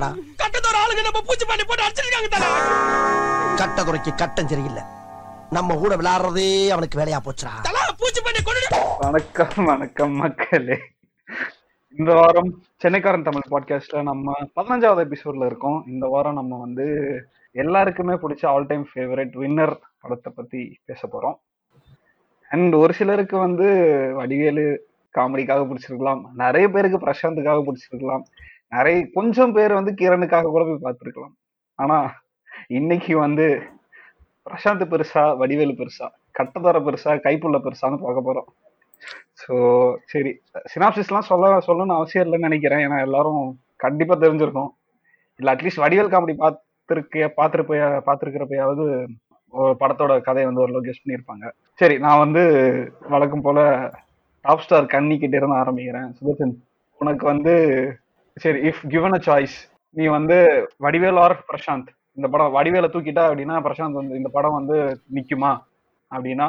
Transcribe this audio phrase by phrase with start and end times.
[0.00, 2.44] என்னடா கட்டத்தோட ஆளுங்க நம்ம பூச்சி பண்ணி போட்டு அடிச்சிருக்காங்க தல
[3.60, 4.82] கட்டதுறைக்கு கட்டம் சரியில்லை.
[5.56, 7.52] நம்ம கூட விளையாடுறதே அவனுக்கு வேலையா போச்சுடா.
[7.66, 10.78] தல பூச்சி பண்ணி கொண்டு வணக்கம் வணக்கம் மக்களே.
[11.98, 12.50] இந்த வாரம்
[12.82, 15.78] சென்னைக்காரன் தமிழ் பாட்காஸ்ட்ல நம்ம பதினஞ்சாவது எபிசோட்ல இருக்கோம்.
[15.92, 16.86] இந்த வாரம் நம்ம வந்து
[17.64, 21.38] எல்லாருக்குமே பிடிச்ச ஆல் டைம் ஃபேவரட் வின்னர் படத்தை பத்தி பேச போறோம்.
[22.50, 23.68] அண்ட் ஒரு சிலருக்கு வந்து
[24.20, 24.66] வடிவேலு
[25.18, 26.22] காமெடிக்காக பிடிச்சிருக்கலாம்.
[26.44, 28.24] நிறைய பேருக்கு பிரசாந்துக்காக பிடிச்சிருக்கலாம்.
[28.72, 31.34] நிறைய கொஞ்சம் பேர் வந்து கிரணுக்காக கூட போய் பார்த்துருக்கலாம்.
[31.78, 31.98] ஆனா
[32.78, 33.46] இன்னைக்கு வந்து
[34.46, 36.06] பிரசாந்த் பெருசா வடிவேலு பெருசா
[36.38, 38.48] கட்டத்தர பெருசா கைப்புள்ள பெருசான்னு பார்க்க போறோம்.
[39.42, 39.54] ஸோ
[40.12, 40.32] சரி.
[40.72, 42.82] சினாப்சிஸ்லாம் சொல்ல சொல்லணும்னு அவசியம் இல்லைன்னு நினைக்கிறேன்.
[42.86, 43.42] ஏன்னா எல்லாரும்
[43.84, 44.70] கண்டிப்பா தெரிஞ்சிருக்கும்.
[45.40, 47.74] இல்லை அட்லீஸ்ட் வடிவேல் காமெடி பார்த்துருக்க பார்த்துருப்ப
[48.08, 48.84] பார்த்துருக்கிறப்பயாவது
[49.54, 51.46] ஒரு படத்தோட கதையை வந்து ஓரளவு கெஸ்ட் பண்ணியிருப்பாங்க.
[51.80, 52.42] சரி நான் வந்து
[53.14, 53.58] வழக்கம் போல
[54.44, 56.08] டாப் ஸ்டார் கண்ணி கிட்ட இருந்து ஆரம்பிக்கிறேன்.
[56.18, 56.54] சுதர்சன்
[57.00, 57.54] உனக்கு வந்து
[58.40, 59.56] சரி இஃப் கிவன் அ சாய்ஸ்
[59.96, 60.36] நீ வந்து
[60.84, 61.88] வடிவேல் ஆர் பிரசாந்த்
[62.18, 64.76] இந்த படம் வடிவேல தூக்கிட்டா அப்படின்னா பிரசாந்த் வந்து இந்த படம் வந்து
[65.16, 65.52] நிக்குமா
[66.10, 66.48] அப்படின்னா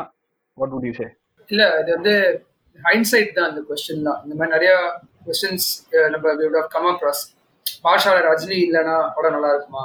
[0.58, 1.08] வாட் வுட் யூ சே
[1.50, 2.14] இல்ல இது வந்து
[2.80, 4.20] ஹைன்சைட் தான் அந்த கொஸ்டின் தான்.
[4.24, 4.74] இந்த மாதிரி நிறைய
[5.26, 5.68] கொஸ்டின்ஸ்
[6.14, 6.36] நம்ம
[6.76, 7.24] கம் அக்ராஸ்
[7.86, 9.84] பாஷால ரஜினி இல்லைன்னா படம் நல்லா இருக்குமா?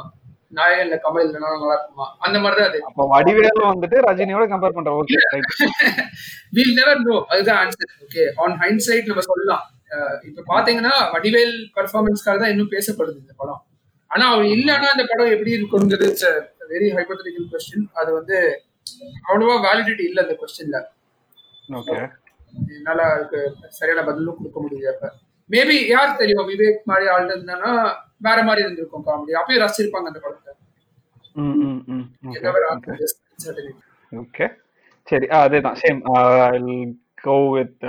[0.52, 2.06] நாயகன் இல்ல கமல் இல்லைன்னா நல்லா இருக்குமா?
[2.24, 2.78] அந்த மாதிரி தான் அது.
[2.88, 5.18] அப்போ வடிவேல வந்துட்டு ரஜினியோட கம்பேர் பண்ற ஓகே
[6.56, 9.64] வில் நெவர் நோ அதுதான் ஆன்சர் ஓகே ஆன் ஹைன்சைட் நம்ம சொல்லலாம்.
[10.28, 13.60] இப்ப பாத்தீங்கன்னா வடிவேல் பர்ஃபார்மன்ஸ்க்காக தான் இன்னும் பேசப்படுது இந்த படம்.
[14.10, 16.28] ஆனா அவர் இல்லைன்னா அந்த படம் எப்படி இருக்குங்கிறது இட்ஸ்
[16.72, 18.36] வெரி ஹைபோதட்டிக்கல் கொஸ்டின் அது வந்து
[19.26, 20.78] அவ்வளவா வேலிடிட்டி இல்ல அந்த கொஸ்டின்ல
[21.78, 21.96] ஓகே
[22.74, 23.38] என்னால அதுக்கு
[23.78, 25.06] சரியான பதிலும் கொடுக்க முடியல அப்ப
[25.50, 26.46] மேபி யார் தெரியும்?
[26.50, 27.70] விவேக் மாதிரி ஆள் இருந்தானா
[28.26, 30.52] வேற மாதிரி இருந்திருக்கும் காமெடி அப்பயும் ரசிச்சிருப்பாங்க அந்த படத்தை.
[34.12, 34.46] ஓகே
[35.08, 35.76] சரி அதேதான்.
[35.82, 36.00] சேம்
[37.26, 37.82] கோ வித்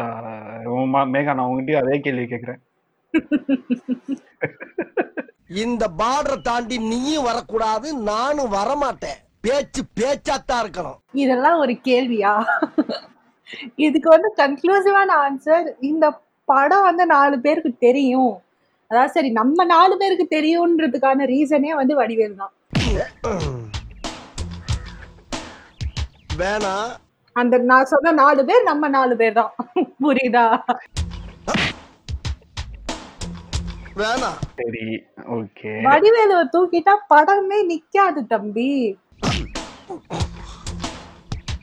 [1.15, 2.61] மேகா நான் உங்ககிட்டயும் அதே கேள்வி கேக்குறேன்
[5.63, 9.19] இந்த பார்டரை தாண்டி நீயும் வரக்கூடாது நானும் வரமாட்டேன்.
[9.45, 10.97] பேச்சு பேச்சாத்தான் இருக்கணும்.
[11.23, 12.33] இதெல்லாம் ஒரு கேள்வியா?
[13.85, 16.05] இதுக்கு வந்து கன்க்ளூசிவான ஆன்சர் இந்த
[16.51, 18.35] படம் வந்து நாலு பேருக்கு தெரியும்.
[18.91, 22.53] அதாவது சரி நம்ம நாலு பேருக்கு தெரியும்ன்றதுக்கான ரீசனே வந்து வடிவேல் தான்.
[26.41, 26.93] வேணாம்.
[27.37, 29.51] அந்த நான் சொன்ன நாலு பேர் நம்ம நாலு பேர் தான்
[30.03, 30.45] புரியுதா
[34.57, 34.83] சரி
[35.35, 35.71] ஓகே.
[35.85, 38.71] வடிவேலுவை தூக்கிட்டா படமே நிக்காது தம்பி.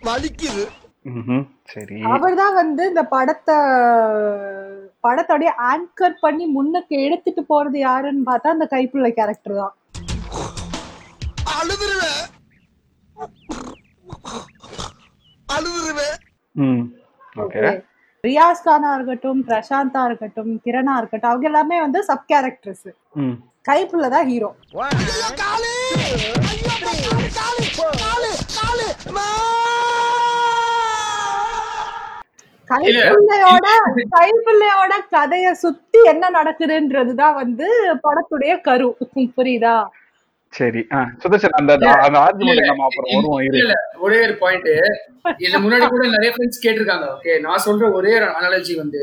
[0.07, 0.65] வலிக்குது.
[1.73, 1.97] சரி.
[2.15, 3.57] அவர்தான் வந்து இந்த படத்தை
[5.05, 9.75] படத்தோடைய ஆங்கர் பண்ணி முன்னுக்கு எடுத்துட்டு போறது யாருன்னு பார்த்தா அந்த கைப்புள்ள கேரக்டர் தான்.
[15.49, 16.15] அழுதுருவேன்.
[16.15, 16.17] அழுதுருவேன்
[16.57, 16.85] ம்.
[17.37, 17.63] ஓகே.
[18.25, 23.35] ரியாஸ் கானா இருக்கட்டும் பிரசாந்தா இருக்கட்டும் கிரணா இருக்கட்டும் அவங்க எல்லாமே வந்து சப் கேரக்டர்ஸ் ம்.
[23.69, 24.51] கைப்புள்ள தான் ஹீரோ
[24.85, 25.11] ஐயோ,
[25.41, 25.73] காலு!
[26.07, 26.33] ஐயோ,
[26.79, 27.03] காலு,
[27.37, 27.65] காலு,
[28.01, 29.27] காலு, காலு, அம்மா!
[32.71, 33.67] கைப்புள்ளையோட
[34.15, 37.67] கைப்புள்ளையோட கதைய சுத்தி என்ன நடக்குதுன்றதுதான் வந்து
[38.05, 38.89] படத்துடைய கரு.
[39.37, 39.77] புரியுதா?
[40.55, 44.71] சரி ஆ சுதர்சன் அந்த அந்த ஆர்குமெண்ட் நம்ம அப்புறம் வருவோம் இல்ல ஒரே ஒரு பாயிண்ட்
[45.39, 49.03] இதுல முன்னாடி கூட நிறைய ஃப்ரெண்ட்ஸ் கேட்டிருக்காங்க ஓகே நான் சொல்ற ஒரே ஒரு அனாலஜி வந்து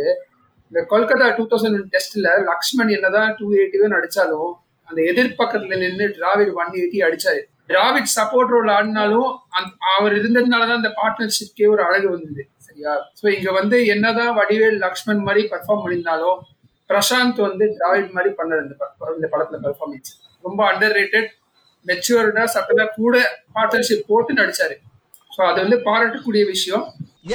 [0.71, 4.51] இந்த கொல்கத்தா டூ தௌசண்ட் டெஸ்ட்ல லக்ஷ்மண் என்னதான் டூ எயிட்டிவே அடிச்சாலும்
[4.87, 7.41] அந்த எதிர்பக்கத்துல நின்று டிராவிட் ஒன் எயிட்டி அடிச்சாரு.
[7.69, 9.27] டிராவிட் சப்போர்ட் ரோல் ஆடினாலும்
[9.91, 12.93] அவர் இருந்ததுனாலதான் அந்த பார்ட்னர்ஷிப்கே ஒரு அழகு வந்தது சரியா?
[13.19, 16.39] சோ இங்க வந்து என்னதான் வடிவேல் லக்ஷ்மண் மாதிரி பர்ஃபார்ம் பண்ணியிருந்தாலும்
[16.89, 18.63] பிரசாந்த் வந்து டிராவிட் மாதிரி பண்ணாரு
[19.15, 20.11] இந்த படத்துல பெர்ஃபார்மன்ஸ்
[20.43, 21.29] ரொம்ப அண்டர் ரேட்டட்
[21.85, 23.15] மெச்சூர்டா சட்டதா கூட
[23.55, 24.75] பார்ட்னர்ஷிப் போட்டு நடிச்சாரு.
[25.31, 26.83] ஸோ அது வந்து பாராட்டக்கூடிய விஷயம்.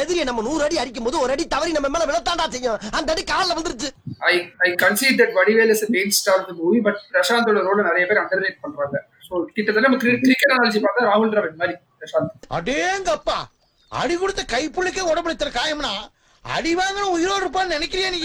[0.01, 2.79] எதிரியை நம்ம நூறு அடி அடிக்கும் போது ஒரு அடி தவறி நம்ம மேல விழத்தாண்டா செய்யும்.
[2.99, 3.89] அந்த அடி காலில் வந்துருச்சு
[4.31, 4.35] I
[4.65, 8.43] I concede that Vadivel is main star of movie but பிரசாந்தோட ரோல நிறைய பேர் அண்டர்
[8.45, 8.97] ரேட் பண்றாங்க.
[9.27, 12.33] ஸோ கிட்டத்தட்ட நம்ம கிரிக்கெட் அனாலஜி பார்த்தா ராகுல் டிராவிட் மாதிரி பிரசாந்த்.
[12.59, 13.39] அடேங்கப்பா!
[13.93, 15.93] அடி கொடுத்த கைப்புள்ளிக்கே உடம்புல இத்தனை காயம்னா
[16.45, 18.21] அடி வாங்கின உயிரோடு இருப்பான்னு நினைக்கிறியா நீ?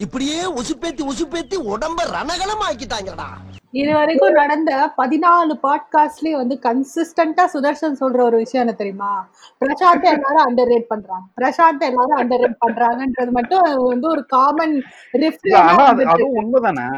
[0.00, 3.28] இப்படியே உசுப்பேத்தி உசுப்பேத்தி உடம்ப ரணகலம் ஆக்கிட்டாங்கடா
[3.72, 9.28] இது வரைக்கும் நடந்த பதினாலு பாட்காஸ்ட்லயே வந்து கன்சிஸ்டன்டா சுதர்ஷன் சொல்ற ஒரு விஷயம் என்ன தெரியுமா?
[9.60, 11.26] பிரசாந்த் எல்லாரும் அண்டர் ரேட் பண்றாங்க.
[11.40, 14.82] பிரசாந்த் எல்லாரும் அண்டர் ரேட் பண்றாங்கன்றது மட்டும் வந்து ஒரு காமன்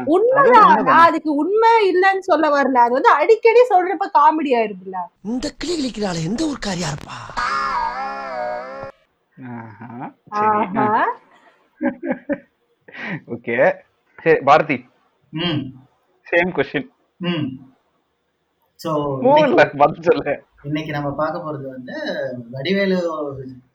[0.05, 0.89] உண்மைதானே?
[0.89, 2.75] அதுக்கு உண்மை இல்லைன்னு சொல்ல வரல.
[2.75, 4.97] அது வந்து அடிக்கடி சொல்றப்ப காமெடி ஆயிருதுல்ல.
[5.21, 7.17] இந்த கிளி கிளிக்கிறாள் எந்த ஒரு காரியா இருப்பா?
[13.27, 13.73] ஓகே
[14.23, 14.85] சரி பாரதி.
[15.31, 15.83] ம்.
[16.27, 16.89] சேம் கொஸ்டின்
[17.19, 17.47] ம்
[18.79, 18.89] ஸோ
[19.41, 20.33] இல்ல பதில் சொல்லு.
[20.67, 21.95] இன்னைக்கு நம்ம பார்க்க போறது வந்து
[22.53, 22.97] வடிவேலு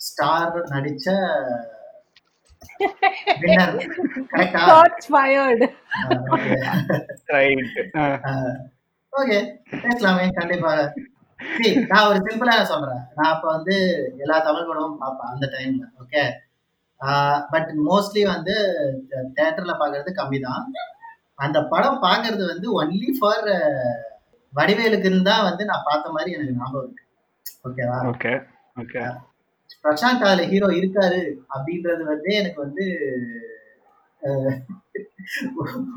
[0.06, 1.06] ஸ்டார் நடிச்ச
[9.12, 9.38] ஓகே
[9.81, 10.82] பேசலாமே கண்டிப்பாக
[11.55, 13.05] See, நான் ஒரு சிம்பிளா சொல்றேன்.
[13.17, 13.75] நான் அப்ப வந்து
[14.23, 16.23] எல்லா தமிழ் படமும் பார்ப்பேன் அந்த டைம்ல ஓகே
[17.52, 18.55] பட் மோஸ்ட்லி வந்து
[19.38, 20.67] தேட்டர்ல பாக்குறது கம்மி தான்
[21.41, 23.49] அந்த படம் பாக்குறது வந்து ஒன்லி ஃபார்
[24.53, 27.05] வடிவேலுக்குன்னு தான் வந்து நான் பார்த்த மாதிரி எனக்கு ஞாபகம் இருக்கு.
[27.69, 27.99] ஓகேவா?
[28.13, 28.33] Okay
[28.77, 29.03] okay.
[29.85, 31.21] பிரசாந்த் அதுல ஹீரோ இருக்காரு
[31.55, 32.85] அப்படின்றது வந்து எனக்கு வந்து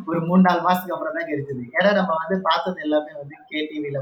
[0.10, 1.64] ஒரு மூணு நாலு மாசத்துக்கு அப்புறம் தான் கிடைச்சது.
[1.78, 4.02] ஏன்னா நம்ம வந்து பார்த்தது எல்லாமே வந்து கேடிவில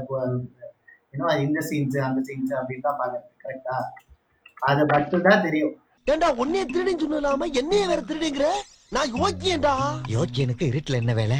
[1.14, 3.76] இன்னும் இந்த சீன்ஸ் அந்த சீன்ஸ் அப்படின்னு தான் பாக்குறது கரெக்டா
[4.62, 5.74] அது மட்டும் தான் தெரியும்.
[6.06, 8.46] ஏண்டா உன்னைய திருடின்னு சொல்லாம என்னைய வேற திருடிங்கிற?
[8.94, 9.74] நான் யோக்கியேண்டா
[10.14, 11.38] யோக்கியனுக்கு இருட்டுல என்ன வேலை?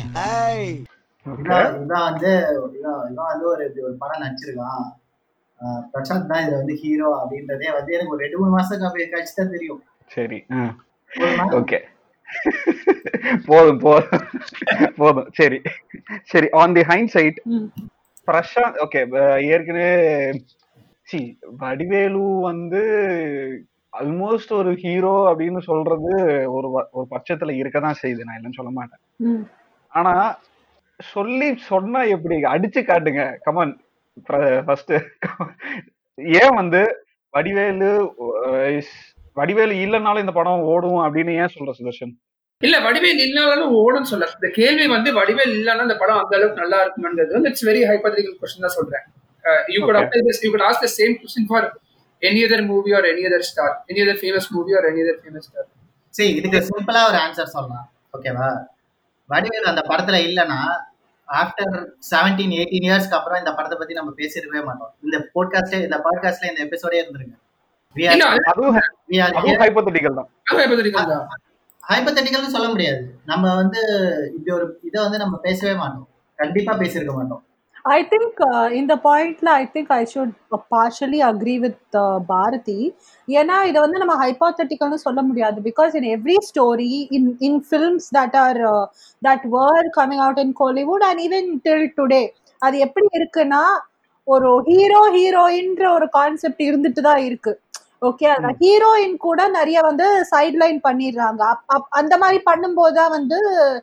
[1.26, 2.30] இதான் வந்து
[2.76, 3.46] இதான் வந்து
[3.86, 4.84] ஒரு படம் நடிச்சிருக்கான்.
[5.92, 9.52] பிரசாந்த் தான் இதுல வந்து ஹீரோ அப்படின்றதே வந்து எனக்கு ஒரு ரெண்டு மூணு மாசத்துக்கு அப்படி கழிச்சு தான்
[9.56, 9.82] தெரியும்.
[10.14, 10.38] சரி?
[11.60, 11.78] ஓகே.
[13.48, 14.24] போதும் போதும்.
[15.00, 15.28] போதும்.
[15.40, 15.58] சரி.
[16.32, 16.84] சரி on the
[17.16, 17.38] hindsight.
[18.28, 19.00] Prashanth okay
[19.54, 19.92] ஏற்கனவே
[21.08, 21.20] சி
[21.62, 22.82] வடிவேலு வந்து
[23.98, 26.10] ஆல்மோஸ்ட் ஒரு ஹீரோ அப்படின்னு சொல்றது
[26.52, 28.22] ஒரு வ- ஒரு பட்சத்துல இருக்கதான் செய்யுது.
[28.24, 29.02] நான் இல்லைன்னு சொல்ல மாட்டேன்.
[29.92, 30.14] ஆனா
[30.98, 32.36] சொல்லி சொன்னா எப்படி?
[32.54, 33.22] அடிச்சு காட்டுங்க.
[33.46, 33.72] கமன்
[34.66, 34.92] ஃபர்ஸ்ட்
[36.40, 36.80] ஏன் வந்து
[37.34, 37.90] வடிவேலு
[39.32, 42.12] வடிவேலு இல்லைனாலும் இந்த படம் ஓடும் அப்படின்னு ஏன் சொல்ற சுதர்ஷன்?
[42.60, 44.24] இல்ல வடிவேல் இல்லைனாலும் ஓடும் சொல்ல.
[44.34, 48.38] இந்த கேள்வி வந்து வடிவேல் இல்லைன்னா அந்த படம் அந்த அளவுக்கு நல்லா இருக்குமான்றது வந்து இட்ஸ் வெரி ஹைப்போதெட்டிக்கல்
[48.42, 49.04] கொஸ்டின் தான் சொல்றேன்.
[49.68, 49.96] You could.
[49.96, 51.66] Apply this you could ask the same question for
[52.22, 55.46] any other movie or any other star any other famous movie or any other famous
[55.48, 55.68] star
[56.14, 57.86] சரி இதுக்கு சிம்பிளா ஒரு answer சொல்லலாம்.
[58.16, 58.48] ஓகேவா
[59.30, 60.58] வடிவேல் அந்த படத்துல இல்லைன்னா
[61.28, 61.76] ஆஃப்டர்
[62.10, 64.92] செவன்டீன் எயிட்டீன் இயர்ஸ்க்கு அப்புறம் இந்த படத்தை பத்தி நம்ம பேசிருக்கவே மாட்டோம்.
[65.04, 67.00] இந்த போட்காஸ்டே இந்த பாட்காஸ்ட்ல இந்த எபிசோடே
[71.20, 71.30] தான்.
[71.82, 73.00] ஹைபத்தட்டிக்கல்னு சொல்ல முடியாது.
[73.30, 73.80] நம்ம வந்து
[74.36, 76.06] இப்படி ஒரு இதை வந்து நம்ம பேசவே மாட்டோம்.
[76.38, 77.42] கண்டிப்பா பேசியிருக்க மாட்டோம்.
[77.84, 81.96] I think uh, பாயிண்ட்ல I think I I think agree with
[82.28, 82.76] Bharathi
[83.28, 85.58] ஏன்னா இதை வந்து நம்ம ஹைபாத்தட்டிக்கல்னு சொல்ல முடியாது.
[85.66, 88.60] Because in every story in in films that are
[89.22, 92.22] that were coming out in Kollywood and even till today
[92.62, 93.64] அது எப்படி இருக்குன்னா
[94.26, 97.54] ஒரு ஹீரோ ஹீரோயின்ற ஒரு கான்செப்ட் இருந்துட்டு தான் இருக்கு.
[98.02, 98.28] ஓகே
[98.60, 101.42] ஹீரோயின் கூட நிறைய வந்து சைட்லைன் பண்ணிடுறாங்க.
[101.50, 103.38] அப்- அப்- அந்த மாதிரி பண்ணும்போது தான் வந்து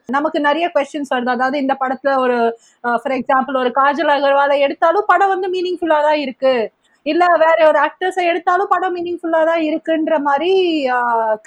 [0.05, 1.29] நமக்கு நிறைய கொஸ்டின்ஸ் வருது.
[1.29, 6.71] அதாவது இந்த படத்துல ஒரு ஃபார் எக்ஸாம்பிள் ஒரு காஜல் அகர்வாலை எடுத்தாலும் படம் வந்து மீனிங்ஃபுல்லா தான் இருக்கு.
[7.01, 10.85] இல்ல வேற ஒரு ஆக்டர்ஸை எடுத்தாலும் படம் மீனிங்ஃபுல்லா தான் இருக்குன்ற மாதிரி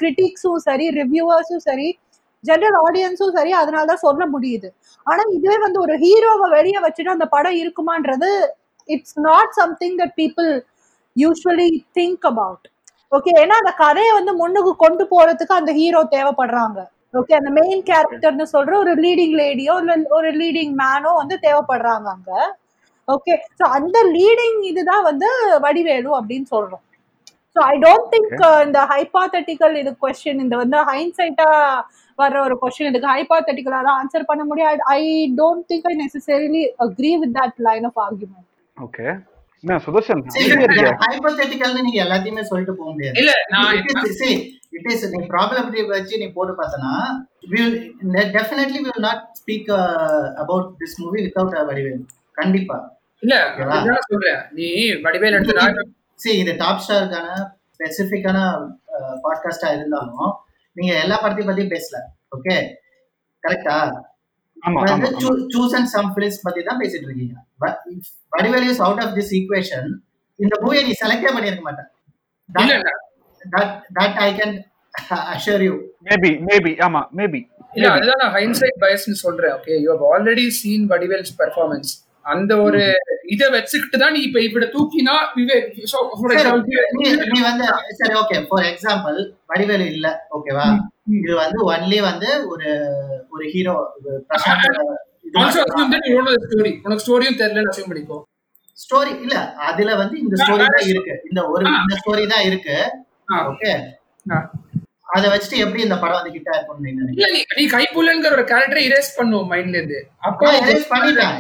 [0.01, 1.99] கிரிட்டிக்ஸும் சரி ரிவ்யூவர்ஸும் சரி
[2.41, 4.69] ஜெனரல் ஆடியன்ஸும் சரி அதனால தான் சொல்ல முடியுது.
[5.05, 8.31] ஆனா இதுவே வந்து ஒரு ஹீரோவை வெளியே வச்சுட்டு அந்த படம் இருக்குமான்றது
[8.85, 10.61] it's not something that people
[11.17, 11.69] usually
[11.99, 12.67] think about
[13.13, 16.79] okay ஏன்னா அந்த கதையை வந்து முன்னுக்கு கொண்டு போறதுக்கு அந்த ஹீரோ தேவைப்படுறாங்க.
[17.15, 22.31] ஓகே அந்த மெயின் கேரக்டர்னு சொல்ற ஒரு லீடிங் லேடியோ இல்ல ஒரு லீடிங் மேனோ வந்து தேவைப்படுறாங்க அங்க.
[23.09, 25.29] ஓகே ஸோ அந்த லீடிங் இதுதான் வந்து
[25.65, 26.85] வடிவேலு அப்படின்னு சொல்றோம்.
[27.57, 28.35] ஸோ ஐ டோன்ட் திங்க்
[28.67, 31.49] இந்த ஹைபாத்தட்டிக்கல் இது கொஸ்டின் இந்த வந்து ஹைன்சைட்டா
[32.19, 35.03] வர்ற ஒரு கொஸ்டின் இதுக்கு ஹைபாத்தட்டிக்கலா தான் ஆன்சர் பண்ண முடியாது I
[35.41, 39.07] don't think I necessarily agree with that line of argument okay
[39.63, 40.21] என்ன சுதர்ஷன்?
[41.03, 43.17] ஹைபத்தட்டிக்கல்னு நீங்க எல்லாத்தையுமே சொல்லிட்டு போக முடியாது.
[43.21, 43.33] இல்ல
[44.79, 46.93] it is நீ ப்ராப்ளம் வச்சு நீ போட்டு பார்த்தனா
[47.53, 47.73] will
[48.39, 52.03] definitely we will not speak uh, about this movie without a Vadivel
[52.41, 52.77] கண்டிப்பா.
[53.23, 53.35] இல்ல
[54.11, 54.41] சொல்றேன்.
[54.59, 54.69] நீ
[55.07, 55.85] வடிவேல் எடுத்து
[56.23, 57.29] சரி இது டாப் ஸ்டாருக்கான
[57.75, 58.39] ஸ்பெசிஃபிக்கான
[59.25, 60.33] பாட்காஸ்டா இருந்தாலும்
[60.77, 61.97] நீங்க எல்லா படத்தையும் பத்தி பேசல.
[62.37, 62.57] ஓகே
[63.45, 63.77] கரெக்டா.
[65.55, 67.35] சூஸ் அண்ட் சம் ஃபிலிம்ஸ் பத்தி தான் பேசிட்டு இருக்கீங்க.
[67.63, 67.79] But
[68.33, 69.89] Vadivel is out of this equation
[70.39, 71.91] இந்த மூவியை நீ செலக்டே பண்ணியிருக்க மாட்டேன்
[73.97, 74.55] that I can
[75.33, 75.75] assure you
[76.09, 77.41] maybe maybe ஆமா மேபி
[77.75, 81.93] இல்ல அதுதான் நான் ஹைன்சைட் பயஸ்னு சொல்றேன் okay you have already seen Vadivel's performance
[82.25, 82.81] அந்த ஒரு
[83.33, 87.67] இதை வச்சுக்கிட்டு தான் நீ இப்ப இப்படி தூக்கினா விவேக் so, for சரி, example, நீ வந்து
[88.01, 89.19] சரி ஓகே ஃபார் எக்ஸாம்பிள்
[89.51, 90.67] வடிவேலு இல்ல ஓகேவா
[91.19, 92.69] இது வந்து ஒன்லி வந்து ஒரு
[93.33, 93.75] ஒரு ஹீரோ
[94.35, 94.53] also
[96.85, 98.19] உனக்கு ஸ்டோரியும் தெரியலன்னு அசியூம் பண்ணிக்கோ.
[98.79, 99.35] ஸ்டோரி இல்ல
[99.69, 101.15] அதுல வந்து இந்த ஸ்டோரி தான் இருக்கு.
[101.31, 101.65] இந்த ஒரு.
[101.83, 102.77] இந்த ஸ்டோரி தான் இருக்கு.
[103.51, 103.73] ஓகே.
[105.17, 106.47] அத வச்சுட்டு எப்படி இந்த படம் வந்து ஹிட்
[107.15, 107.65] இல்ல நீ
[108.31, 109.99] ஒரு கேரக்டரை இரேஸ் பண்ணுவோம் மைண்ட்ல இருந்து.
[110.29, 110.45] அப்போ
[110.93, 111.35] பண்ணிட்டேன்.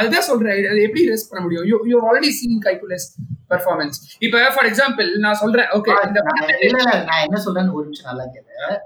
[0.00, 0.56] அதுதான் சொல்றேன்.
[0.72, 1.66] அது எப்படி இரேஸ் பண்ண முடியும்?
[1.70, 3.06] You you already seen Kaipulla's
[3.52, 5.70] performance இப்ப ஃபார் எக்ஸாம்பிள் நான் சொல்றேன்.
[5.78, 6.20] ஓகே இந்த
[6.68, 6.78] இல்ல
[7.10, 8.76] நான் என்ன சொல்றேன்னு ஒரு நிமிஷம் நல்லா கேளு.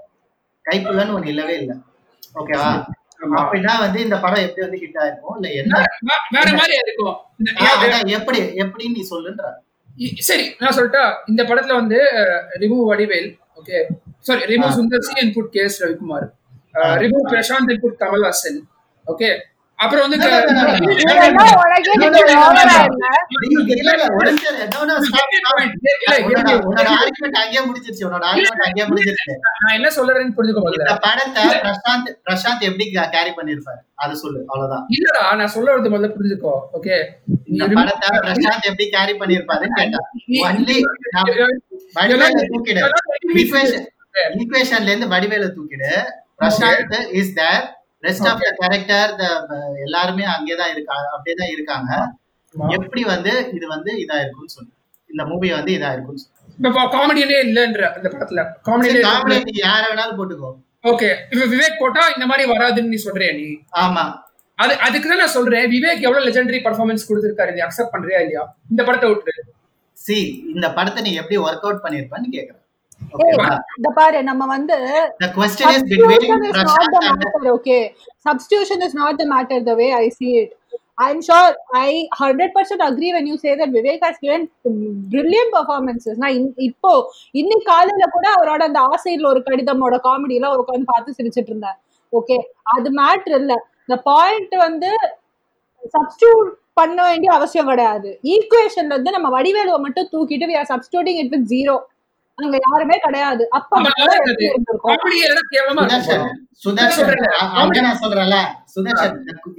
[0.65, 1.73] கைப்புலன்னு ஒண்ணு இல்லவே இல்ல.
[2.35, 2.71] ஓகேவா.
[3.39, 5.35] அப்படின்னா வந்து இந்த படம் எப்படி வந்து ஹிட் ஆயிருக்கும்?
[5.37, 5.73] இல்ல என்ன?
[6.35, 7.15] வேற மாதிரி இருக்கும்?
[8.17, 9.45] எப்படி எப்படின்னு நீ சொல்லுன்ற.
[10.27, 11.97] சரி நான் சொல்லிட்டா இந்த படத்துல வந்து
[12.61, 13.77] remove Vadivel okay
[14.19, 16.27] sorry remove Sundar C and put KS Ravikumar.
[17.03, 18.59] Remove Prashanth and put Kamal Haasan
[19.07, 19.29] okay
[19.79, 20.17] அப்புறம் வந்து
[29.59, 35.53] நான் என்ன சொல்றேன்னு புரிஞ்சுக்க படத்தை பிரசாந்த் பிரசாந்த் எப்படி கேரி பண்ணிருப்பாரு அது சொல்லு அவ்வளவுதான் இல்லடா நான்
[35.87, 36.97] முதல்ல புரிஞ்சுக்கோ ஓகே
[37.49, 40.05] இந்த படத்தை பிரசாந்த் எப்படி கேரி பண்ணிருப்பாருன்னு கேட்டேன்
[40.43, 40.77] ஒன்லி
[42.51, 42.83] தூக்கிடு
[43.37, 43.87] ஈக்குவேஷன்
[44.37, 45.91] ஈக்குவேஷன்ல இருந்து வடிவேல தூக்கிடு
[46.37, 47.65] Prashanth is there
[48.03, 49.11] rest of the character
[49.85, 51.91] எல்லாருமே அங்கேதான் இருக்கா அப்படியேதான் இருக்காங்க.
[52.77, 54.71] எப்படி வந்து இது வந்து இதா இருக்கும்னு சொல்லு
[55.09, 58.41] இந்த மூவி வந்து இதா இருக்கும்னு சொல்லு இப்ப காமெடியனே இல்லன்ற அந்த படத்துல.
[58.67, 58.89] காமெடி
[59.49, 60.49] நீ யார வேணாலும் போட்டுக்கோ.
[60.83, 63.45] ஓகே இப்ப விவேக் போட்டா இந்த மாதிரி வராதுன்னு நீ சொல்றியா நீ?
[63.83, 64.03] ஆமா.
[64.57, 65.65] அது அதுக்கு தான் நான் சொல்றேன்.
[65.73, 67.51] விவேக் எவ்வளவு லெஜெண்டரி பர்ஃபார்மன்ஸ் கொடுத்திருக்காரு?
[67.55, 68.43] நீ அக்செப்ட் பண்றியா இல்லையா?
[68.71, 69.33] இந்த படத்தை விட்டு
[69.97, 70.17] சி
[70.55, 72.58] இந்த படத்தை நீ எப்படி ஒர்க் அவுட் பண்ணிருப்பேன்னு கேக்குறேன்.
[73.97, 74.77] பாரு நம்ம வந்து
[78.27, 80.51] substitution is not the matter the way i see it
[81.05, 81.49] i'm sure
[81.81, 84.41] i 100% agree when you say that vivek has given
[85.13, 86.39] brilliant performances நான்
[86.69, 86.91] இப்போ
[87.41, 91.77] இன்னைக்கு காலையில கூட அவரோட அந்த ஆசையில் ஒரு கடிதமோட காமெடியில உட்காந்து பார்த்து சிரிச்சிட்டு இருந்தேன்
[92.13, 92.37] ஓகே
[92.75, 93.53] அது மேட்ரு இல்ல
[93.85, 94.91] இந்த பாயிண்ட் வந்து
[95.95, 101.77] சப்ஸ்டியூட் பண்ண வேண்டிய அவசியம் கிடையாது ஈக்குவேஷன்ல இருந்து நம்ம வடிவேலுவை மட்டும் தூக்கிட்டு substituting it with zero
[102.39, 103.43] அங்க யாருமே கிடையாது.
[103.57, 103.79] அப்ப
[107.87, 108.37] நான் சொல்றேன்ல
[108.73, 109.17] சுதர்ஷன்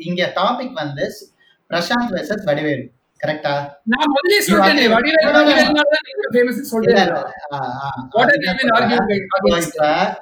[0.08, 1.04] இங்க டாபிக் வந்து
[1.70, 2.84] பிரசாந்த் வெர்சஸ் வடிவேலு
[3.20, 3.52] கரெக்டா
[3.92, 4.78] நான் முதல்ல சொல்றேன்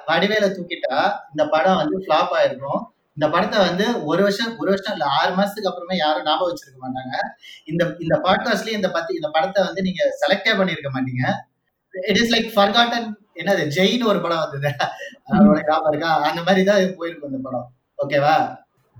[0.09, 0.97] வடிவேல தூக்கிட்டா
[1.31, 2.81] இந்த படம் வந்து ஃபிளாப் ஆயிருக்கும்.
[3.17, 7.15] இந்த படத்தை வந்து ஒரு வருஷம் ஒரு வருஷம் இல்ல ஆறு மாசத்துக்கு அப்புறமே யாரும் ஞாபகம் வச்சிருக்க மாட்டாங்க.
[7.71, 11.23] இந்த இந்த பாட்காஸ்ட்லயும் இந்த பத்தி இந்த படத்தை வந்து நீங்க செலக்டே பண்ணிருக்க மாட்டீங்க.
[11.93, 14.71] இட் இஸ் லைக் ஃபர்காட்டன் என்னது ஜெயின் ஒரு படம் வந்தது.
[15.29, 16.11] அதோட ஞாபகம் இருக்கா?
[16.27, 17.67] அந்த மாதிரி தான் போயிருக்கும் இந்த படம்.
[17.99, 18.35] ஓகேவா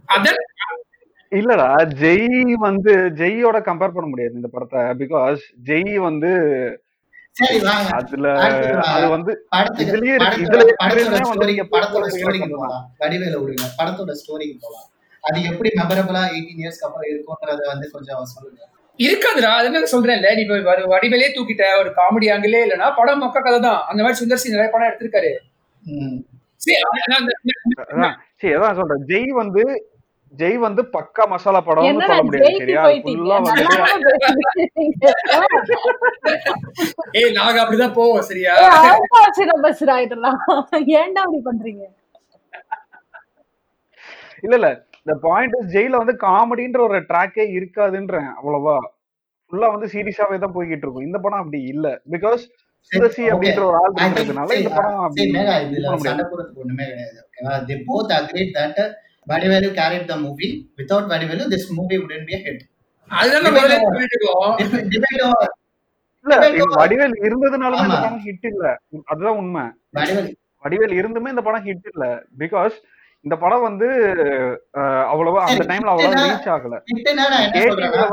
[0.09, 0.39] அதான்
[1.31, 1.67] இல்லடா
[1.99, 2.29] ஜெய்
[2.63, 6.31] வந்து ஜெய்யோட கம்பேர் பண்ண முடியாது இந்த படத்தை பிகாஸ் ஜெய் வந்து
[7.35, 7.89] சரி வாங்க.
[7.97, 8.27] அதுல.
[8.91, 9.31] அது வந்து
[9.83, 11.19] இதுலயே இதுல படத்தோட
[12.13, 14.87] ஸ்டோரிக்கு போகலாம் வடிவேல விடுங்க படத்தோட ஸ்டோரிக்கு போகலாம்
[15.23, 18.61] அது எப்படி மெமரபிளா எயிட்டீன் இயர்ஸ்க்கு அப்புறம் இருக்கும்ன்றத வந்து கொஞ்சம் சொல்லுங்க.
[18.99, 20.29] இருக்காதுடா அதுன்னு சொல்றேன்ல.
[20.35, 23.79] நீ வ- வடிவேலே தூக்கிட்ட ஒரு காமெடி ஆங்கிலே இல்லனா படம் மொக்க கதை தான்.
[23.87, 25.31] அந்த மாதிரி சுந்தர் சி நிறைய படம் எடுத்திருக்காரு.
[25.85, 26.17] ம்.
[26.57, 29.05] சரி, அதான் சொல்றேன்.
[29.07, 29.63] ஜெய் வந்து
[30.33, 32.81] ஜெய் வந்து பக்கா மசாலா படம்னு என்னடா சொல்ல முடியாது சரியா?
[33.05, 33.37] ஃபுல்லா
[37.13, 38.53] ஏய் நாங்க அப்படிதான் போவோம் சரியா?
[40.97, 41.83] ஏன்டா அப்படி பண்றீங்க?
[44.43, 44.69] இல்ல இல்ல.
[45.05, 48.77] இந்த பாயிண்ட் ஜெயில வந்து காமெடின்ற ஒரு ட்ராக்கே இருக்காதுன்றேன் அவ்வளவா.
[49.51, 51.85] ஃபுல்லா வந்து சீரியஸாவே தான் போய்கிட்டு இருக்கும் இந்த படம் அப்படி இல்ல.
[52.13, 52.41] பிகாஸ்
[52.91, 53.31] சரி, சுதர்சி okay.
[53.33, 56.23] அப்படின்ற ஒரு ஆள் I think, இருக்கிறதுனால இந்த படம் அப்படி மேகா, இதுல சண்டை
[56.61, 57.17] ஒண்ணுமே கிடையாது.
[57.25, 58.77] ஓகேவா they both agreed that
[59.27, 60.51] Vadivelu carried the movie.
[60.79, 62.59] Without Vadivelu this movie wouldn't be a hit.
[63.11, 64.53] அதுதான் நம்ம முதல்ல சொல்லிட்டு இருக்கோம்
[64.95, 65.47] debate over?
[66.25, 66.35] இல்ல.
[66.79, 67.97] வடிவேல் இருந்ததுனாலுமே இந்த.
[67.99, 68.65] படம் ஹிட் இல்ல.
[69.11, 69.65] அதுதான் உண்மை.
[69.97, 70.31] வடிவேலு
[70.63, 72.05] வடிவேல் இருந்துமே இந்த படம் ஹிட் இல்ல.
[72.41, 72.75] பிகாஸ்
[73.25, 73.87] இந்த படம் வந்து
[75.11, 76.75] அவ்வளவா அந்த டைம்ல அவ்வளவா ரீச் ஆகல.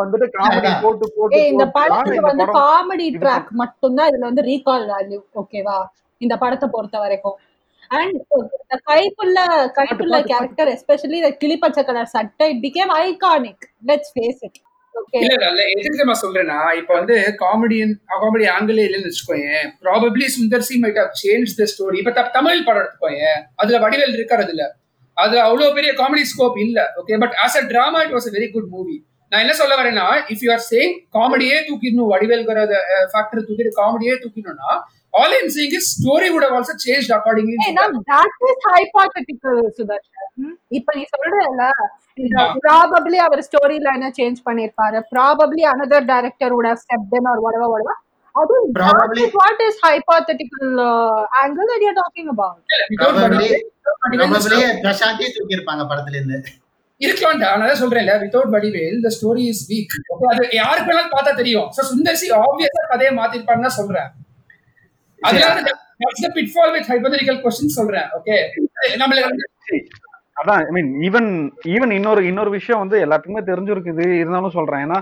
[0.01, 0.71] வந்துட்டு காமெடி.
[0.83, 5.79] போட்டு போட்டு இந்த தான் படத்துக்கு வந்து காமெடி ட்ராக் மட்டும்தான் இதுல வந்து ரீகால் வேல்யூ ஓகேவா
[6.21, 7.37] இந்த படத்தை பொறுத்த வரைக்கும்.
[7.91, 8.17] And
[8.91, 9.39] Kaipulla
[9.79, 14.59] Kaipulla character especially இந்த கிளிப்பச்சை கலர் சட்டை it became iconic let's face it
[14.95, 19.67] okay இல்ல இல்ல, இல்ல எதுக்கு நான் சொல்றேன்னா இப்ப வந்து காமெடியன் காமெடி ஆங்கிள் இல்லைன்னு வச்சுக்கோயேன்.
[19.83, 23.41] Probably Sundar C might have change the story இப்ப தமிழ் படம் எடுத்துக்கோயேன்.
[23.57, 24.65] அதுல வடிவேல் இருக்காரு அதுல.
[25.17, 28.49] அது அவ்வளவு பெரிய காமெடி ஸ்கோப் இல்ல okay but as a drama it was a very
[28.51, 28.97] good movie
[29.33, 32.59] நான் என்ன சொல்ல வரேன்னா இஃப் யூ ஆர் சேயிங் காமெடியே தூக்கிடணும் வடிவேல்கிற
[33.13, 34.71] ஃபேக்டர் தூக்கிட்டு காமெடியே தூக்கிடணும்னா
[35.15, 36.29] all I'm saying is story
[37.17, 37.57] accordingly.
[37.67, 40.31] ஏய் நான் that is hypothetical சுதர்ஷன்?
[40.71, 41.63] இப்ப நீ சொல்றல.
[42.65, 45.01] ப்ராபப்ளி அவர் ஸ்டோரி லைனை சேஞ்ச் பண்ணிருப்பாரு
[45.73, 47.97] another director would have stepped in or whatever whatever.
[48.37, 49.21] அது Probably.
[49.21, 52.57] that is what is hypothetical uh, angle that you're talking about?
[52.93, 53.59] Without Probably-
[54.05, 56.39] probably பிரசாந்தே தூக்கியிருப்பாங்க படத்துல இருந்து
[57.01, 59.95] இருக்கலாம்டா நான் தான் சொல்றேன்ல without Vadivel the story is weak
[60.33, 61.67] அது யாருக்கு வேணாலும் பார்த்தா தெரியும்?
[61.77, 64.09] சோ சுந்தர் சி ஆப்வியஸா கதையை மாத்திருப்பாருன்னு தான் சொல்றேன்.
[65.23, 65.59] அதனால
[66.01, 68.37] that's the pitfall with hypothetical questions சொல்றேன் ஓகே
[69.03, 69.19] நம்மள
[69.67, 69.79] சரி,
[70.37, 71.29] அதான் ஐ மீன் ஈவன்
[71.75, 74.83] ஈவன் இன்னொரு இன்னொரு விஷயம் வந்து எல்லாத்துக்குமே தெரிஞ்சிருக்குது இருந்தாலும் சொல்றேன்.
[74.87, 74.99] ஏன்னா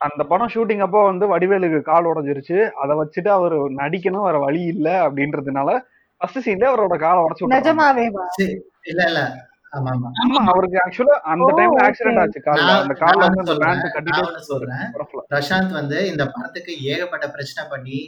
[0.00, 2.58] அந்த படம் ஷூட்டிங் அப்போ வந்து வடிவேலுக்கு கால் உடைஞ்சிருச்சு.
[2.82, 5.70] அதை வச்சுட்டு அவர் நடிக்கணும் வேற வழி இல்ல அப்படின்றதுனால
[6.20, 7.50] ஃபர்ஸ்ட் சீன்ல அவரோட காலை உடச்சு.
[7.54, 8.04] நிஜமாவே
[8.86, 9.20] இல்ல இல்ல.
[9.72, 10.08] ஆமா ஆமா.
[10.22, 11.78] ஆமா அவருக்கு ஆக்சுவலா அந்த டைம்ல.
[11.86, 12.40] ஆக்சிடென்ட் ஆச்சு.
[12.46, 13.54] கால்ல நான் அந்த கால்ல நான் வந்து
[14.22, 14.84] அந்த சொல்றேன்
[15.30, 17.98] பிரசாந்த் வந்து இந்த படத்துக்கு ஏகப்பட்ட பிரச்சனை பண்ணி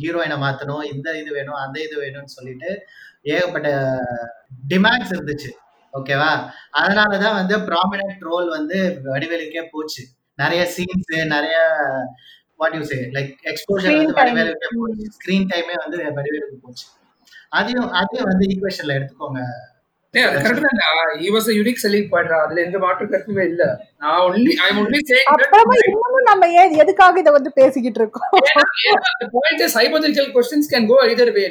[0.00, 2.70] ஹீரோயினை மாத்தணும் இந்த இது வேணும் அந்த இது வேணும்னு சொல்லிட்டு
[3.30, 3.68] ஏகப்பட்ட
[4.68, 5.50] டிமாண்ட்ஸ் இருந்துச்சு.
[5.92, 6.30] ஓகேவா
[6.80, 10.02] அதனாலதான் வந்து ப்ராமினன்ட் ரோல் வந்து வடிவேலுக்கே போச்சு.
[10.40, 11.56] நிறைய சீன்ஸ் நிறைய
[12.56, 14.22] what you say like Screen வந்து.
[14.22, 15.08] வடிவேலுக்கே போச்சு.
[15.10, 16.86] ஸ்கிரீன் டைமே வந்து வடிவேலுக்கு போச்சு.
[17.48, 19.40] அதையும் அதையும் வந்து ஈக்குவேஷன்ல எடுத்துக்கோங்க.
[26.24, 28.28] நம்ம ஏன் எதுக்காக இதை வந்து பேசிக்கிட்டு இருக்கோம்?
[28.32, 31.48] ஏன்னா, ஏன்னா, the point is hypothetical questions can go either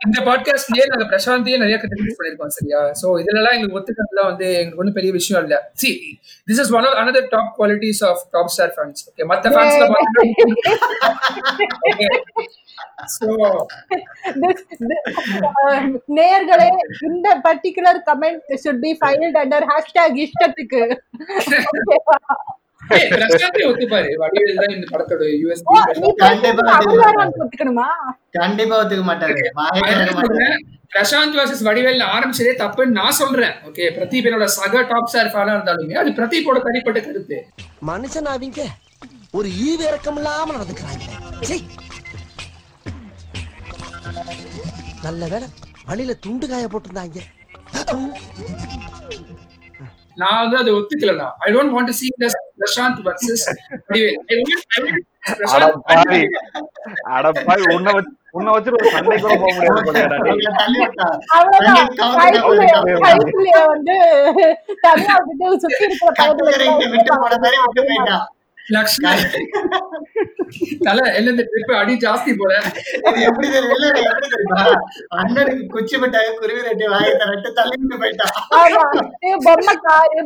[0.00, 2.80] இந்த பாட்காஸ்ட்லயே நாங்க பிரசாந்தையே நிறைய கிரிட்டிஸ் பண்ணிருக்கோம் சரியா?
[3.00, 5.56] சோ இதுல எல்லாம் எங்களுக்கு ஒத்துக்கிறதுலாம் வந்து எங்களுக்கு ஒன்றும் பெரிய விஷயம் இல்ல.
[5.74, 5.90] See
[6.48, 9.86] this is one of another top qualities of top star fans okay மத்த ஃபேன்ஸ்ல
[13.14, 13.28] சோ
[14.42, 15.04] This- this-
[15.58, 15.76] uh,
[16.16, 16.68] நேயர்களே
[17.02, 20.82] இந்த particular comment should be filed under hashtag இஷ்டத்துக்கு.
[28.38, 29.42] கண்டிப்பா ஒத்துக்க மாட்டாரு.
[30.94, 33.54] பிரசாந்த் வர்சஸ் வடிவேல் ஆரம்பிச்சதே தப்புன்னு நான் சொல்றேன்.
[33.68, 37.38] ஓகே பிரதீப் என்னோட சக டாப் ஸ்டார் ஃபேனா இருந்தாலுமே அது பிரதீப்போட தனிப்பட்ட கருத்து.
[37.86, 38.62] மனுஷன் அவங்க
[39.38, 41.04] ஒரு ஈவு இறக்கம் இல்லாம நடந்துக்கிறாங்க.
[45.02, 45.48] நல்ல வேலை
[45.88, 47.18] வழியில துண்டு காய போட்டிருந்தாங்க.
[50.16, 53.46] நான் வந்து அதை ஒத்துக்கலடா I don't want to see this Prashanth versus
[57.14, 60.16] அடப்பாவி உன்னை வச்சு உன்னை வச்சுட்டு ஒரு சண்டை கூட போக முடியாது
[68.74, 69.10] லக்ஷ்மி.
[70.86, 72.52] தல என்ன ட்ரிப் அடி ஜாஸ்தி போல.
[73.08, 74.62] இது எப்படி இல்ல, எப்படி தெரியுமா?
[75.18, 78.28] அண்ணனுக்கு குச்சி மிட்டாய் குருவி ரெட்டி வாங்கி தரட்டு தள்ளி விட்டு போயிட்டா.
[78.60, 78.82] ஆமா.
[79.26, 80.22] ஏ, பொம்மை காரு.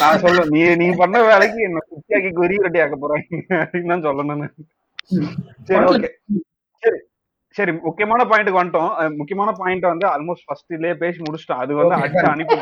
[0.00, 3.24] நான் சொல்லுவேன் நீ நீ பண்ண வேலைக்கு என்ன குட்டியாக்கி குறி கட்டி ஆக்க போறாங்க
[3.60, 4.44] அப்படின்னு தான் சொல்லணும்.
[5.68, 6.10] சரி ஓகே
[6.82, 6.98] சரி.
[7.56, 8.88] சரி முக்கியமான பாயிண்ட்க்கு வந்துட்டோம்.
[9.18, 11.60] முக்கியமான பாயிண்ட் வந்து ஆல்மோஸ்ட் ஃபர்ஸ்ட்லயே பேசி முடிச்சிட்டோம்.
[11.64, 11.94] அது வந்து.
[11.98, 12.56] அடிச்சு அனுப்பி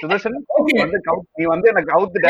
[0.00, 0.36] சுதர்ஷன்.
[0.82, 0.98] வந்து
[1.38, 2.28] நீ வந்து என்ன கவுத்துட்ட.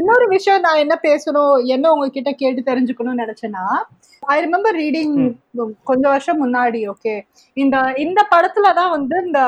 [0.00, 3.64] இன்னொரு விஷயம் நான் என்ன பேசணும் என்ன உங்ககிட்ட கேட்டு தெரிஞ்சுக்கணும்னு நினைச்சேன்னா
[4.22, 5.14] ஐ ரிமெம்பர் ரீடிங்
[5.90, 7.14] கொஞ்சம் வருஷம் முன்னாடி ஓகே
[7.56, 9.40] இந்த இந்த படத்துல தான் வந்து இந்த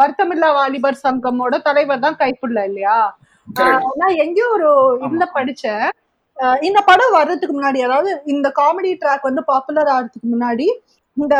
[0.00, 2.98] வருத்தமில்லா வாலிபர் சங்கமோட தலைவர் தான் கைப்புள்ள இல்லையா?
[4.00, 4.68] நான் எங்கேயோ ஒரு
[5.06, 5.86] இதுல படிச்சேன்.
[6.68, 10.66] இந்த படம் வர்றதுக்கு முன்னாடி அதாவது இந்த காமெடி ட்ராக் வந்து பாப்புலர் ஆகிறதுக்கு முன்னாடி
[11.16, 11.36] இந்த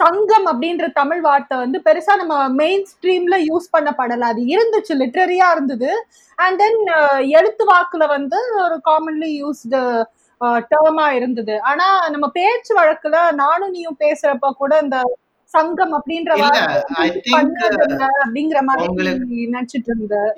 [0.00, 4.28] சங்கம் அப்படின்ற தமிழ் வார்த்தை வந்து பெருசா நம்ம மெயின் ஸ்ட்ரீம்ல யூஸ் பண்ணப்படல.
[4.32, 5.90] அது இருந்துச்சு லிட்ரரியா இருந்தது.
[6.38, 6.80] அண்ட் தென்
[7.38, 9.80] எழுத்து வாக்குல வந்து ஒரு காமன்லி யூஸ்டு
[10.72, 11.54] டேர்மா இருந்தது.
[11.70, 14.98] ஆனா நம்ம பேச்சு வழக்குல நானும் நீயும் பேசுறப்ப கூட இந்த
[15.54, 16.30] சங்கம் அப்படின்ற
[18.18, 18.86] அப்படிங்கிற மாதிரி
[19.46, 20.32] நினைச்சிட்டு இருந்தேன்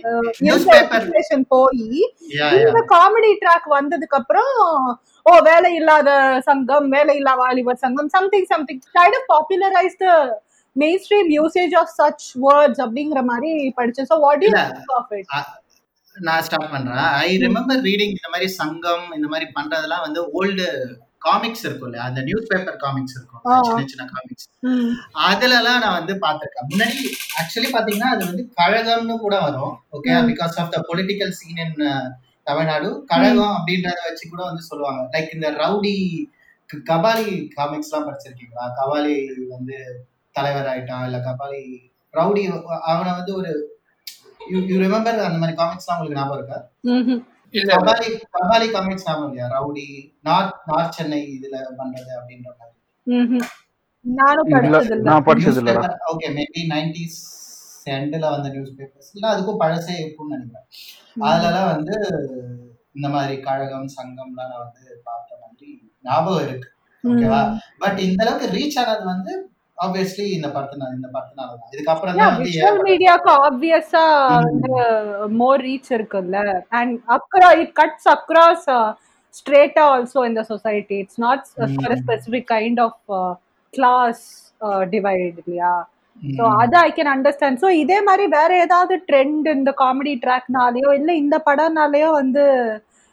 [1.51, 1.83] போய்
[2.51, 2.83] இந்த.
[2.93, 4.53] காமெடி ட்ராக் வந்ததுக்கு அப்புறம்
[5.27, 6.11] ஓ வேலை இல்லாத
[6.49, 10.09] சங்கம் வேலை இல்லா வாலிபர் சங்கம் something something kind of popularize the
[11.05, 14.53] mainstream usage of such words அப்படிங்கிற மாதிரி படிச்சேன் so what you.
[14.99, 15.29] Of it
[16.17, 20.67] நான் ஸ்டார்ட் பண்றேன் ஐ ரிமெம்பர் ரீடிங் இந்த மாதிரி சங்கம் இந்த மாதிரி பண்றதெல்லாம் வந்து ஓல்டு
[21.27, 23.43] காமிக்ஸ் இருக்கும் இல்லையா அந்த நியூஸ் பேப்பர் காமிக்ஸ் இருக்கும்.
[23.69, 24.47] சின்ன சின்ன காமிக்ஸ்
[25.29, 26.69] அதுலலாம் நான் வந்து பார்த்திருக்கேன்.
[26.73, 27.03] முன்னாடி
[27.41, 30.13] ஆக்சுவலி பாத்தீங்கன்னா அது வந்து கழகம்னு கூட வரும் okay.
[30.31, 31.77] Because of the political scene in
[32.49, 32.89] Tamil Nadu.
[33.11, 35.03] கழகம் அப்படின்றத வச்சு கூட வந்து சொல்லுவாங்க.
[35.15, 35.97] லைக் இந்த ரவுடி
[36.91, 38.65] கபாலி காமிக்ஸ் எல்லாம் படிச்சிருக்கீங்களா?
[38.79, 39.17] கபாலி
[39.55, 39.77] வந்து
[40.37, 41.63] தலைவர் ஆயிட்டான் இல்ல கபாலி
[42.15, 42.43] ரவுடி
[42.91, 43.51] அவனை வந்து ஒரு
[44.71, 46.59] யூ ரிமெம்பர் அந்த மாதிரி காமிக்ஸ்லாம் உங்களுக்கு ஞாபகம் இருக்கா?
[47.55, 49.87] காமிக்ஸ் ஞாபகம் இல்லையா ரவுடி
[50.21, 52.77] நார்த் நார்த் சென்னை இதுல பண்றது அப்படின்ற மாதிரி.
[53.07, 53.47] ம்ஹும்.
[54.05, 57.19] நானும் இல்ல படிச்சது இல்ல நான் படிச்சது இல்லடா ஓகே மேபி நைன்டிஸ்
[57.87, 60.67] எண்டில் வந்த நியூஸ் பேப்பர்ஸ் இல்லை அதுக்கும் பழசே இருக்கும்னு நினைக்கிறேன்.
[61.25, 61.95] அதுலலாம் வந்து
[62.95, 65.69] இந்த மாதிரி கழகம் சங்கம்லாம் நான் வந்து பார்த்த மாதிரி
[66.03, 66.69] ஞாபகம் இருக்கு.
[67.05, 67.41] ஓகேவா
[67.79, 69.33] பட் இந்த அளவுக்கு ரீச் ஆனது வந்து
[69.85, 71.71] ஆப்வியஸ்லி இந்த படத்தினால இந்த படத்தினால தான்.
[71.75, 74.05] இதுக்கப்புறம் தான் விஷுவல் மீடியாக்கு ஆப்வியஸா
[75.41, 76.39] மோர் ரீச் இருக்குல்ல.
[76.79, 78.67] And across it cuts across
[79.35, 81.97] ஸ்ட்ரேட்டா also இந்த society it's not for.
[82.03, 83.01] Specific kind of
[83.75, 84.23] class
[84.95, 85.73] divide இல்லையா?
[86.23, 86.45] ஸோ.
[86.63, 91.37] அது ஐ கேன் அண்டர்ஸ்டாண்ட் ஸோ இதே மாதிரி வேற ஏதாவது ட்ரெண்ட் இந்த காமெடி ட்ராக்னாலேயோ இல்லை இந்த
[91.47, 92.43] படம்னாலேயோ வந்து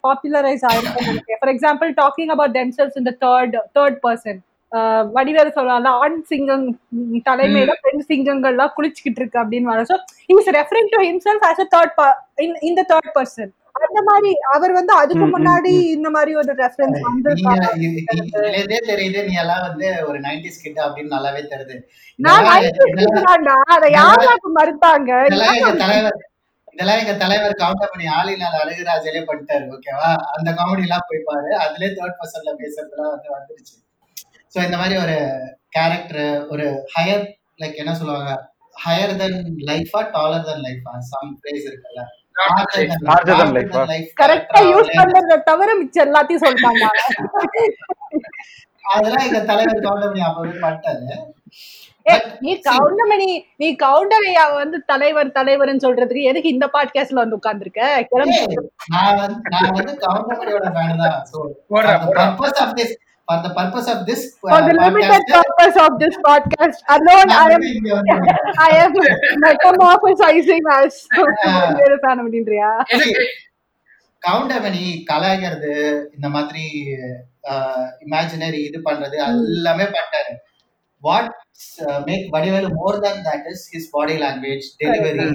[0.04, 4.40] பாப்புலரைஸ் ஆயிருக்கும் for example talking about themselves இந்த தேர்ட் தேர்ட் பர்சன்
[5.16, 6.66] வடிவேல் சொல்றாங்க ஆண் சிங்கம்
[7.28, 9.84] தலைமையில பெண் சிங்கங்கள்லாம் குளிச்சுக்கிட்டு இருக்கு அப்படின்னு வர.
[9.90, 9.96] So
[10.34, 11.94] is referring to himself as a third
[12.70, 13.52] இந்த தேர்ட் பர்சன்
[13.86, 15.72] அந்த மாதிரி அவர் வந்து அதுக்கு முன்னாடி.
[15.96, 17.34] இந்த மாதிரி ஒரு ரெஃபரன்ஸ் வந்து
[18.88, 19.20] தெரியுது.
[19.28, 21.76] நீ எல்லாம் வந்து ஒரு நைன்டிஸ் கிட்ட அப்படின்னு நல்லாவே தெரியுது.
[22.18, 22.48] நான்.
[23.76, 25.10] அதை யாராக்கு மறுத்தாங்க
[25.84, 26.18] தலைவர்
[26.74, 31.50] இதெல்லாம் எங்க தலைவர் கவுண்டர் பண்ணி ஆளினால் அழகுராஜலே பண்ணிட்டாரு ஓகேவா அந்த காமெடி எல்லாம் போய் பாரு.
[31.64, 33.74] அதுலயே தேர்ட் பர்சன்ல பேசுறதுலாம் வந்து வந்துருச்சு.
[34.52, 35.16] சோ இந்த மாதிரி ஒரு
[35.76, 37.24] கேரக்டர் ஒரு ஹையர்
[37.62, 38.30] லைக் என்ன சொல்லுவாங்க?
[38.76, 42.02] ஹையர் தென் லைஃபா டாலர் தென் லைஃபா சம் பிளேஸ் இருக்குல்ல?
[44.20, 46.84] கரெக்டா யூஸ் பண்றத தவிர மிச்சம் எல்லாத்தையும் சொல்லிட்டாங்க.
[48.92, 51.16] அதெல்லாம் எங்க தலைவர் கவுண்டர் பண்ணி அப்பவே பண்ணிட்டாரு
[52.44, 53.26] நீ கவுண்டமணி
[53.60, 57.82] நீ கவுண்டரையா வந்து தலைவர் தலைவர்னு சொல்றதுக்கு எதுக்கு இந்த பாட்காஸ்ட்ல வந்து உட்கார்ந்திருக்க?
[58.94, 61.18] நான் வந்து நான் வந்து கவுண்டமணியோட ஃபேன் தான்.
[61.32, 61.38] சோ
[61.70, 61.94] போடுறா,
[63.28, 66.78] for the purpose of this for uh, For the limited podcast, purpose of this podcast,
[66.88, 67.62] alone I am
[68.60, 68.92] I am
[69.44, 70.94] metamorphosizing as
[72.22, 73.24] அப்படின்றியா எனக்கு
[74.22, 75.74] கவுண்டமணி கலாய்க்கிறது
[76.14, 76.64] இந்த மாதிரி
[78.06, 80.32] இமேஜினரி இது பண்றது எல்லாமே பண்ணிட்டாரு
[81.02, 81.28] what
[82.08, 85.28] make Vadivelu more than that is his body language delivery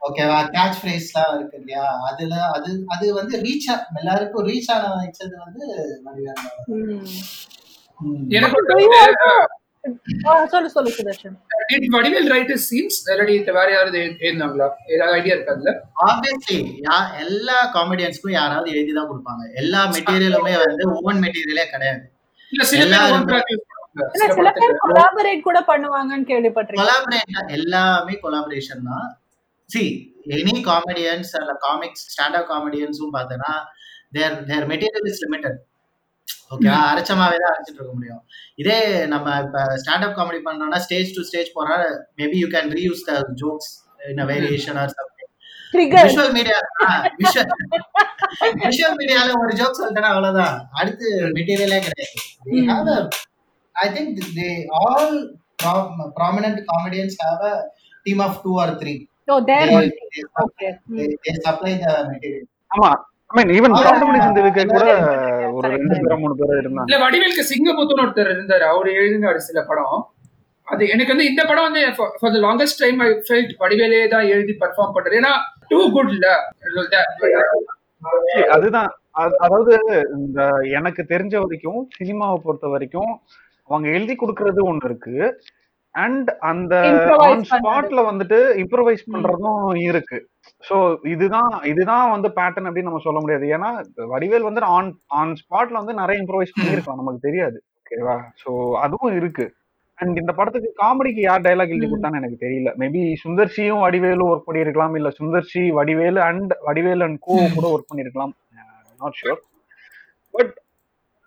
[0.00, 1.98] ஓகேவா catch ஃப்ரேஸ்லாம் இருக்கு இல்லையா?
[2.10, 6.50] அதுல அது அது வந்து ரீச் எல்லாருக்கும் ரீச் ஆன வச்சது வந்து வடிவேலு தான்.
[6.64, 8.24] ம்.
[8.28, 9.12] எனக்கு ஒரு Do you doubt.
[9.12, 9.58] also-
[10.26, 11.36] ஆ, சொல்லு சொல்லு Sudharshan.
[11.72, 14.70] Did Vadivel write scenes வேற யாராவது எழு- எழுதினாங்களா?
[14.86, 16.80] ஏதாவது ஐடியா இருக்காதுல்ல ஆப்வியஸ்லி
[17.18, 19.54] எல்லா காமெடியன்ஸ்க்கும் யாராவது எழுதி தான் கொடுப்பாங்க.
[19.54, 22.12] எல்லா மெட்டீரியலுமே வந்து ஓன் மெட்டீரியலே கிடையாது.
[27.46, 29.19] எல்லாமே கொலாபரேஷன் தான்.
[29.70, 29.82] சி
[30.36, 33.52] எனி காமெடியன்ஸ் அல்ல காமிக்ஸ் ஸ்டாண்டப் காமெடியன்ஸும் பார்த்தோன்னா
[34.16, 35.58] there there material is limited
[36.54, 38.22] okay அரைச்சமாவே தான் அரைச்சிட்டு இருக்க முடியும்.
[38.58, 41.76] இதே நம்ம இப்ப ஸ்டாண்டப் காமெடி பண்றோம்னா ஸ்டேஜ் டு ஸ்டேஜ் போறா
[42.20, 43.70] maybe you can reuse the jokes
[44.10, 45.28] in a variation or something
[45.96, 46.56] visual media
[48.64, 50.56] visual மீடியால ஒரு ஜோக் சொல்லிட்டேன்னா அவ்வளவுதான்.
[50.80, 51.06] அடுத்து
[51.36, 52.96] மெட்டீரியலே கிடையாது.
[53.76, 54.48] I think they
[54.80, 55.14] all
[56.18, 57.54] prominent comedians have a
[58.06, 58.94] team of two or three
[59.30, 59.90] oh there They-
[60.40, 62.44] okay they supply the material.
[62.70, 62.90] ஆமா.
[63.26, 66.04] ஐ mean even ஆ, comedy சிந்துக்கு கூட correct, ஒரு ரெண்டு correct.
[66.04, 66.84] பேரோ மூணு பேரோ இருந்தாங்க.
[66.86, 68.60] இல்ல வடிவேலுக்கு சிங்கமுத்துன்னு ஒருத்தர் இருந்தாரு.
[68.72, 70.08] அவர் எழுதுனாரு சில படம்.
[70.62, 74.56] அது எனக்கு வந்து இந்த படம் வந்து for the longest time I felt வடிவேலே தான் எழுதி
[74.60, 75.32] பர்ஃபார்ம் பண்றது ஏன்னா
[75.68, 76.26] டூ குட் இல்ல
[78.50, 78.94] அதுதான்.
[79.18, 79.78] அது- அதாவது
[80.16, 83.20] இந்த எனக்கு தெரிஞ்ச வரைக்கும் சினிமாவை பொறுத்த வரைக்கும்
[83.64, 85.42] அவங்க எழுதி கொடுக்கறது ஒண்ணு இருக்கு.
[85.94, 86.74] அண்ட் அந்த
[87.26, 90.18] ஆன் ஸ்பாட்ல வந்துட்டு இம்ப்ரவைஸ் பண்றதும் இருக்கு.
[90.68, 90.76] சோ
[91.14, 93.46] இதுதான் இதுதான் வந்து பேட்டர்ன் அப்படின்னு நம்ம சொல்ல முடியாது.
[93.56, 93.70] ஏன்னா
[94.12, 97.00] வடிவேல் வந்து ஆன் ஆன் ஸ்பாட்ல வந்து நிறைய இம்ப்ரவைஸ் பண்ணியிருக்கலாம்.
[97.02, 97.58] நமக்கு தெரியாது.
[97.80, 98.52] ஓகேவா சோ
[98.84, 99.46] அதுவும் இருக்கு.
[99.98, 102.70] அண்ட் இந்த படத்துக்கு காமெடிக்கு யார் டைலாக் எழுதி கொடுத்தான்னு எனக்கு தெரியல.
[102.82, 104.94] மேபி சுந்தர்சியும் வடிவேலும் ஒர்க் பண்ணியிருக்கலாம்.
[105.00, 108.34] இல்ல Sundar C Vadivelu and Vadivelu and co கூட ஒர்க் பண்ணியிருக்கலாம்.
[109.02, 109.40] நாட் ஷூர்
[110.34, 110.54] பட்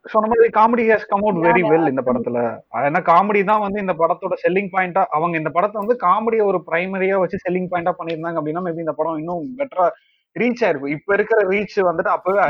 [0.06, 2.40] சொன்ன மாதிரி comedy has come out very well இந்த படத்துல.
[2.82, 7.20] ஏன்னா காமெடி தான் வந்து இந்த படத்தோட செல்லிங் பாயிண்டா அவங்க இந்த படத்தை வந்து காமெடியை ஒரு பிரைமரியா
[7.22, 9.86] வச்சு செல்லிங் பாயிண்டா பண்ணியிருந்தாங்க அப்படின்னா மேபி இந்த படம் இன்னும் பெட்டரா
[10.36, 12.44] ரீச் ஆயிருக்கும் இப்ப இருக்கிற ரீச் வந்துட்டு அப்பவே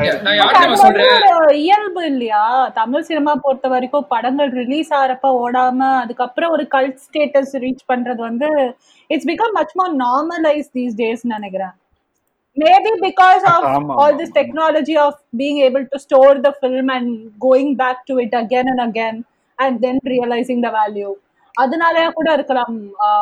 [1.60, 2.42] இயல்பு இல்லையா?
[2.78, 8.48] தமிழ் சினிமா பொறுத்த வரைக்கும் படங்கள் ரிலீஸ் ஆறப்ப ஓடாம அதுக்கப்புறம் ஒரு கல்ட் ஸ்டேட்டஸ் ரீச் பண்றது வந்து
[9.10, 11.74] it's become much more normalize these days நினைக்கிறேன்.
[12.56, 13.64] Maybe because of
[14.00, 14.34] all this.
[14.38, 17.12] Technology of being able to store the film and
[17.46, 19.18] going back to it again and again
[19.58, 21.10] and then realizing the value
[21.54, 22.76] அதனால கூட இருக்கலாம்.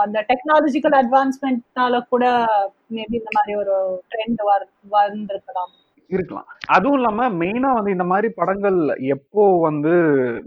[0.04, 2.24] அந்த technological அட்வான்ஸ்மெண்ட்னால கூட
[2.96, 3.74] maybe இந்த மாதிரி ஒரு
[4.12, 4.42] trend
[4.96, 5.72] வந்திருக்கலாம்.
[6.14, 8.78] இருக்கலாம் அதுவும் இல்லாம மெயினா வந்து இந்த மாதிரி படங்கள்
[9.14, 9.92] எப்போ வந்து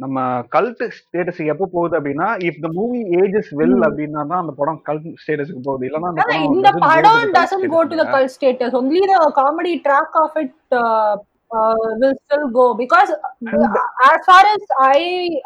[0.03, 0.17] நம்ம
[0.55, 3.77] கல்ட் ஸ்டேட்டஸ் எப்போ போகுது அப்படின்னா if the movie ages well.
[3.87, 8.11] அப்படின்னா தான் அந்த படம் கல்ட் ஸ்டேட்டஸ்க்கு போகுது இல்லைன்னா அந்த ஆனா படம் இந்த படம் the status.
[8.11, 8.73] cult status.
[8.73, 11.13] Only the comedy track of it uh,
[11.51, 13.11] uh, will still go because
[13.49, 13.77] And-
[14.09, 15.01] as far as I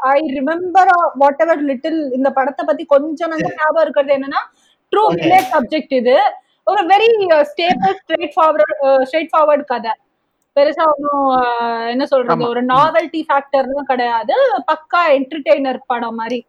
[0.10, 4.44] I remember uh, whatever little இந்த படத்தை பத்தி கொஞ்சம் நல்ல ஞாபகம் இருக்கிறது என்னன்னா
[4.94, 5.04] ட்ரூ
[5.54, 6.16] சப்ஜெக்ட் இது
[6.68, 7.10] ஒரு very
[7.52, 8.74] stable straightforward
[9.08, 9.94] straightforward கதை
[10.60, 11.26] பெருசா ஒன்றும்
[11.94, 12.44] என்ன சொல்றது.
[12.50, 14.36] ஒரு நாவல்டி ஃபேக்டர்லாம் கிடையாது.
[14.72, 16.40] பக்கா என்டர்டெய்னர் படம் மாதிரி.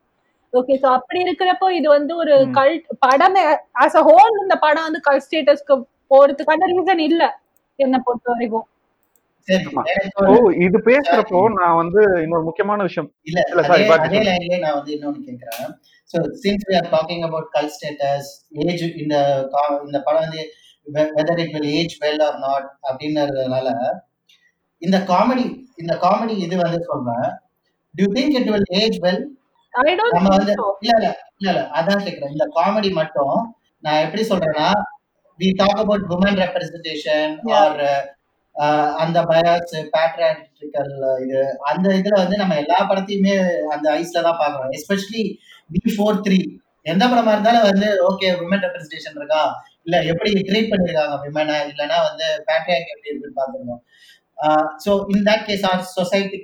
[0.53, 2.53] ஓகே சோ அப்படி இருக்கிறப்போ இது வந்து ஒரு ம்.
[2.57, 3.43] கல்ட் படமே
[3.83, 5.75] ஆஸ் அ ஹோல் இந்த படம் வந்து கல்ட் ஸ்டேட்டஸ்க்கு
[6.11, 7.25] போறதுக்கான ரீசன் இல்ல
[7.79, 8.67] என்ன பொறுத்த வரைக்கும்
[9.49, 9.69] சரி
[10.65, 13.09] இது பேசுறப்போ நான் வந்து இன்னொரு முக்கியமான விஷயம்.
[13.23, 14.19] இல்ல இல்ல, பாத்து அதே.
[14.27, 15.71] லைன்லயே நான் வந்து இன்னொன்னு கேக்குறேன்.
[16.11, 18.27] So since we are talking about cult status
[18.65, 19.15] age இந்த
[19.87, 20.43] இந்த படம் வந்து
[20.87, 23.69] whether it will age well or not அப்படின்றதுனால
[24.83, 25.45] இந்த காமெடி
[25.81, 27.27] இந்த காமெடி இது வந்து சொல்றேன்.
[27.95, 29.23] To think it will age well
[30.15, 31.61] நம்ம வந்து இல்ல இல்ல இல்ல இல்ல.
[31.79, 32.33] அதான் கேக்குறேன்.
[32.37, 33.37] இந்த காமெடி மட்டும்
[33.85, 34.69] நான் எப்படி சொல்றேன்னா
[35.39, 37.35] we talk about women representation.
[37.59, 37.83] Or
[39.03, 40.91] அந்த பயாஸ் பேட்ரியாட்ரிக்கல்
[41.25, 41.39] இது
[41.71, 43.35] அந்த இதுல வந்து நம்ம எல்லா படத்தையுமே
[43.75, 45.23] அந்த ஐஸ்ல தான் பாக்குறோம் எஸ்பெஷலி
[45.71, 46.41] பி ஃபோர் த்ரீ
[46.87, 49.43] எந்த படமா இருந்தாலும் வந்து ஓகே உமன் ரெப்ரஸன்டேஷன் இருக்கா?
[49.87, 51.57] இல்ல எப்படி ட்ரீட் பண்ணிருக்காங்க விமனை?
[51.71, 53.83] இல்லைன்னா வந்து பேட்ரியாக் எப்படி இருக்குன்னு பாத்துருக்கோம்
[54.85, 56.39] so in that case or society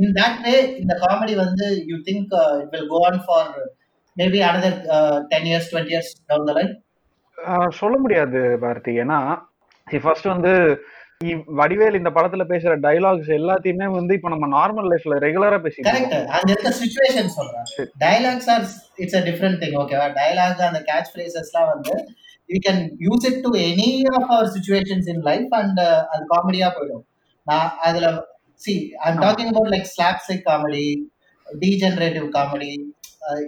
[0.00, 3.50] in that way இந்த காமெடி வந்து you think it will go on for
[4.16, 4.76] maybe another
[5.32, 6.74] ten years twenty years down the line
[7.78, 8.92] சொல்ல முடியாது பாரதி.
[9.02, 9.18] ஏன்னா
[9.86, 10.52] ஃபர்ஸ்ட் வந்து
[11.58, 16.26] வடிவேல் இந்த படத்துல பேசுற டைலாக்ஸ் எல்லாத்தையுமே வந்து இப்ப நம்ம நார்மல் லைஃப்ல ரெகுலரா இருக்கோம்.
[16.36, 17.66] அங்க இருக்க சுச்சுவேஷன் சொல்றேன்.
[17.70, 17.88] சரி.
[18.02, 18.64] Dialogues or
[19.02, 21.94] it's a different thing ஓகேவா டயலாக் அந்த கேட்ச் ஃப்ரேசஸ்லாம் வந்து
[22.48, 25.80] you can use it to any of our situations in life and
[26.12, 27.04] அது காமெடியா போயிடும்.
[27.46, 28.06] நான் அதுல
[28.64, 28.74] see
[29.06, 29.18] I'm.
[29.24, 30.86] Talking about like slapstick comedy
[31.46, 32.70] degenerative comedy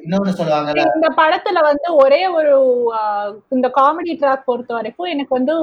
[0.02, 0.84] இன்னொன்னு சொல்லுவாங்கல்ல.
[0.96, 2.54] இந்த படத்துல வந்து ஒரே ஒரு
[3.56, 5.54] இந்த காமெடி ட்ராக் பொறுத்த வரைக்கும் எனக்கு வந்து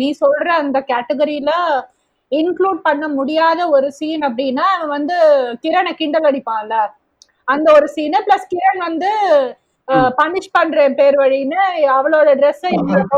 [0.00, 1.52] நீ சொல்ற அந்த கேட்டகரியில
[2.32, 5.16] இன்க்ளூட் பண்ண முடியாத ஒரு சீன் அப்படின்னா அவன் வந்து
[5.64, 6.76] கிரணை கிண்டல் அடிப்பான்ல.
[7.48, 9.10] அந்த ஒரு சீனு பிளஸ் கிரண் வந்து
[10.18, 11.56] பனிஷ் பண்றேன் பேர் வழின்னு
[11.96, 13.08] அவளோட பண்ணும்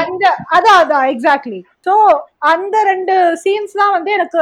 [0.00, 2.20] அந்த அதான் அதான் எக்ஸாக்ட்லி சோ
[2.52, 4.38] அந்த ரெண்டு சீன்ஸ் தான் வந்து எனக்கு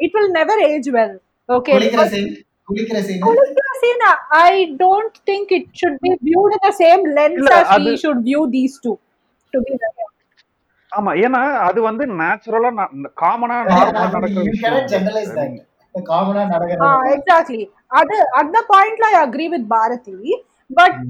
[0.00, 4.02] it will never age well okay குளிக்கிற சீன் குளிக்கிற சீன் குளிக்கிற scene,
[4.42, 7.96] I don't think it should be viewed in the same lens இல்ல, as we அது-
[7.96, 8.98] should view these two.
[9.52, 10.12] To be very honest.
[10.92, 12.86] ஆமா ஏன்னா அது வந்து நேச்சுரலா
[13.22, 14.20] காமனா நார்மலா
[14.94, 17.70] தட் காமனா நடக்கிறது exactly.
[17.90, 20.18] அது அந்த பாயிண்ட்ல I agree with Bharathi.
[20.70, 21.02] But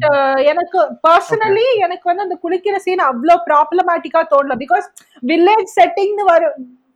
[0.51, 4.57] எனக்கு பர்சனலி எனக்கு வந்து அந்த குளிக்கிற சீன் அவ்வளோ ப்ராப்ளமேட்டிக்கா தோணல.
[4.63, 4.87] பிகாஸ்
[5.23, 6.43] வில்லேஜ் செட்டிங்னு வர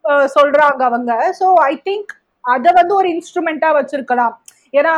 [0.05, 1.11] அஹ், சொல்றாங்க அவங்க.
[1.39, 2.13] ஸோ ஐ திங்க்
[2.45, 4.35] அதை வந்து ஒரு இன்ஸ்ட்ருமெண்டா வச்சிருக்கலாம்.
[4.75, 4.93] ஏன்னா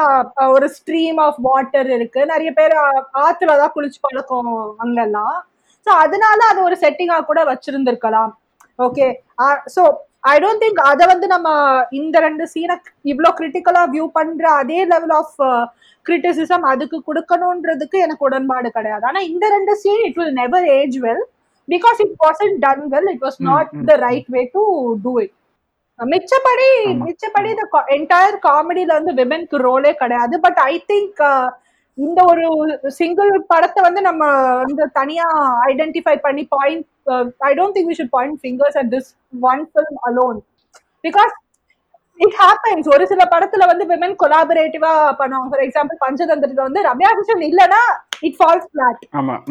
[0.48, 2.20] ஒரு ஸ்ட்ரீம் ஆஃப் வாட்டர் இருக்கு.
[2.32, 2.74] நிறைய பேர்
[3.22, 4.50] ஆத்துல தான் குளிச்சு பழக்கம்
[4.84, 5.36] அங்கெல்லாம்
[5.86, 8.32] ஸோ அதனால அது ஒரு செட்டிங்கா கூட வச்சிருந்திருக்கலாம்.
[8.78, 9.06] Okay
[9.74, 9.82] so
[10.24, 11.48] I don't think அதை வந்து நம்ம
[11.92, 12.74] இந்த ரெண்டு சீனை
[13.12, 15.36] இவ்வளோ கிரிட்டிக்கலா வியூ பண்ற அதே லெவல் ஆஃப்
[16.06, 21.22] கிரிட்டிசிசம் அதுக்கு கொடுக்கணுன்றதுக்கு எனக்கு உடன்பாடு கிடையாது ஆனா இந்த ரெண்டு scene it will never age well
[21.68, 23.70] because it wasn't done well it was not.
[23.90, 24.62] The right way to
[25.04, 25.34] do it
[26.00, 26.68] மிச்சப்படி.
[27.02, 27.64] மிச்சப்படி இந்த
[27.96, 31.20] என்டையர் காமெடியில வந்து விமென்க்கு ரோலே கிடையாது பட் ஐ திங்க்
[31.98, 32.44] இந்த ஒரு
[32.96, 34.22] சிங்கிள் படத்தை வந்து நம்ம
[34.62, 35.26] வந்து தனியா
[35.66, 36.86] ஐடென்டிஃபை பண்ணி point
[37.44, 39.08] I don't think we should point fingers at this
[39.50, 40.38] one film alone
[41.04, 41.32] because
[42.20, 45.50] it happens ஒரு சில படத்துல வந்து விமன் கொலாபரேட்டிவா பண்ணுவாங்க.
[45.52, 47.82] ஃபார் எக்ஸாம்பிள் பஞ்சதந்திரத்துல வந்து ரம்யா கிருஷ்ணன் இல்லனா
[48.22, 48.66] it falls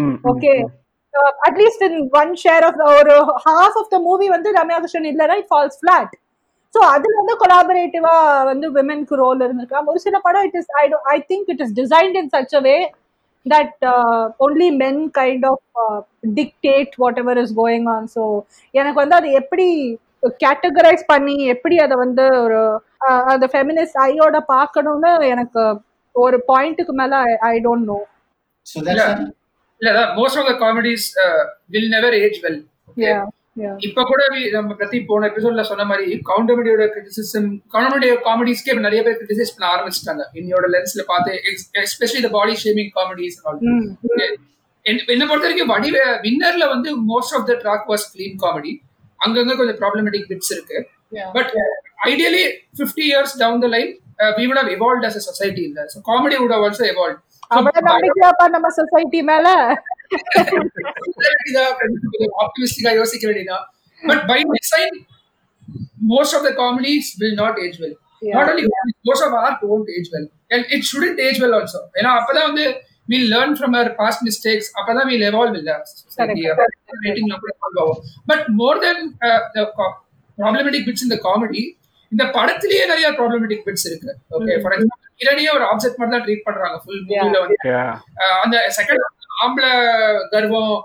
[0.01, 0.53] hmm, okay.
[1.47, 5.49] At least in one share of ஒரு ஹாஃப் ஆஃப் த மூவி வந்து ரம்யா கிருஷ்ணன் இல்லனா இட்
[5.51, 6.13] ஃபால்ஸ் ஃபிளாட்
[6.75, 11.17] ஸோ அதுல வந்து கொலாபரேட்டிவா வந்து விமென்க்கு ரோல் இருந்திருக்கலாம் ஒரு சில படம் it is I I
[11.31, 12.75] think it is designed in such a way
[13.45, 13.83] that
[14.39, 15.65] only men kind of
[16.37, 18.23] dictate whatever is going on so
[18.73, 19.67] எனக்கு வந்து அது எப்படி
[20.41, 22.59] கேட்டகரைஸ் பண்ணி எப்படி அதை வந்து ஒரு
[23.31, 25.63] அந்த ஃபெமினிஸ்ட் ஐயோட பார்க்கணும்னு எனக்கு
[26.15, 27.99] ஒரு பாயிண்ட்டுக்கு மேல ஐ டோன்ட் நோ
[29.81, 31.07] இல்ல most of the comedies
[31.69, 32.61] will never age well
[33.85, 34.21] இப்ப கூட
[34.53, 40.23] நம்ம பிரதி போன எபிசோட்ல சொன்ன மாதிரி கவுண்டமடியோட கிரிட்டிசிசம் கவுண்டமடியோ காமெடிஸ்க்கே நிறைய பேர் கிரிட்டிசைஸ் பண்ண ஆரம்பிச்சிட்டாங்க.
[40.39, 41.31] என்னோட லென்ஸ்ல பார்த்து
[41.83, 43.37] எஸ்பெஷலி பாடி ஷேமிங் காமெடிஸ்
[45.13, 48.73] என்ன பொறுத்த வரைக்கும் வடிவ வின்னர்ல வந்து most of the track was clean comedy
[49.19, 50.77] அங்கங்க கொஞ்சம் ப்ராப்ளமேட்டிக் பிட்ஸ் இருக்கு.
[51.35, 51.51] But
[52.11, 52.43] ideally
[52.77, 53.91] fifty years down the line
[54.39, 55.63] we would have society.
[55.69, 57.19] இல்ல so comedy would have also evolved.
[57.19, 59.47] So, அவ்வளவு நம்பிக்கையாப்பா நம்ம சொசைட்டி மேல?
[62.43, 63.59] ஆப்டிமிஸ்டிக்கா யோசிக்க வேண்டியதா
[64.01, 64.95] but by design
[66.11, 67.93] most of the comedies will not age well.
[68.21, 68.33] Yeah.
[68.35, 70.25] Not only comedies, most of art won't age well.
[70.51, 71.79] And it shouldn't age well also.
[71.99, 72.65] ஏன்னா அப்பதான் வந்து
[73.07, 74.65] we learn from our past mistakes.
[74.79, 76.43] அப்பதான் we'll evolve in that society.
[76.49, 76.75] Correct.
[77.05, 78.01] Rating ல கூட evolve ஆகும்.
[78.31, 78.97] But more than
[79.27, 79.95] uh, the co-
[80.37, 81.63] problematic bits in the comedy,
[82.11, 86.45] இந்த படத்திலேயே நிறைய ப்ராப்ளமேட்டிக் பிட்ஸ் இருக்கு ஓகே ஃபார் எக்ஸாம்பிள் கிரணியே ஒரு ஆப்ஜெக்ட் மாதிரி தான் ட்ரீட்
[86.47, 87.57] பண்றாங்க ஃபுல் மூவில வந்து
[88.43, 89.03] அந்த செகண்ட்
[89.41, 89.71] ஆம்பளை
[90.29, 90.75] கர்வம்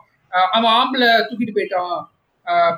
[0.52, 1.96] அவன் ஆம்பளை தூக்கிட்டு போயிட்டான்.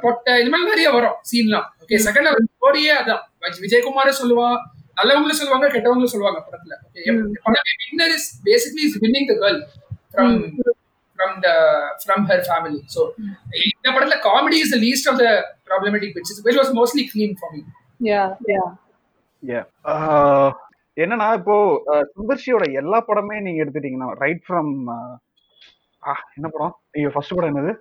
[0.00, 3.22] பொட்டை இந்த மாதிரி நிறைய வரும் சீன்லாம் ஓகே செகண்ட் ஸ்டோரியே அதான்.
[3.42, 4.56] விஜய்- விஜயகுமாரும் சொல்லுவான்
[4.96, 6.74] நல்லவங்களும் சொல்லுவாங்க கெட்டவங்களும் சொல்லுவாங்க படத்துல.
[6.90, 7.12] ஓகே
[7.44, 9.60] படமே winner is basically is winning the girl
[10.12, 10.36] from
[11.18, 11.50] from the
[12.02, 13.02] from her family so
[13.64, 15.26] இந்த படத்துல comedy is the least of the
[15.68, 17.62] problematic bits which was mostly clean for me
[18.00, 18.66] Yeah, yeah.
[19.42, 19.64] Yeah.
[19.90, 20.52] ஆஹ்
[20.96, 21.56] என்னன்னா இப்போ
[22.12, 24.70] சுந்தர்ஷியோட எல்லா படமே நீங்க எடுத்துட்டீங்கன்னா right from
[26.34, 26.74] என்ன படம்?
[26.94, 27.72] ஐயோ ஃபர்ஸ்ட் படம் என்னது?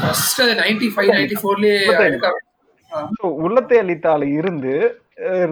[0.00, 1.78] ஃபர்ஸ்ட் நைன்டி ஃபைவ் நைன்டி ஃபோர்லயே
[3.12, 4.72] ஸோ உள்ளத்தை அளித்தால இருந்து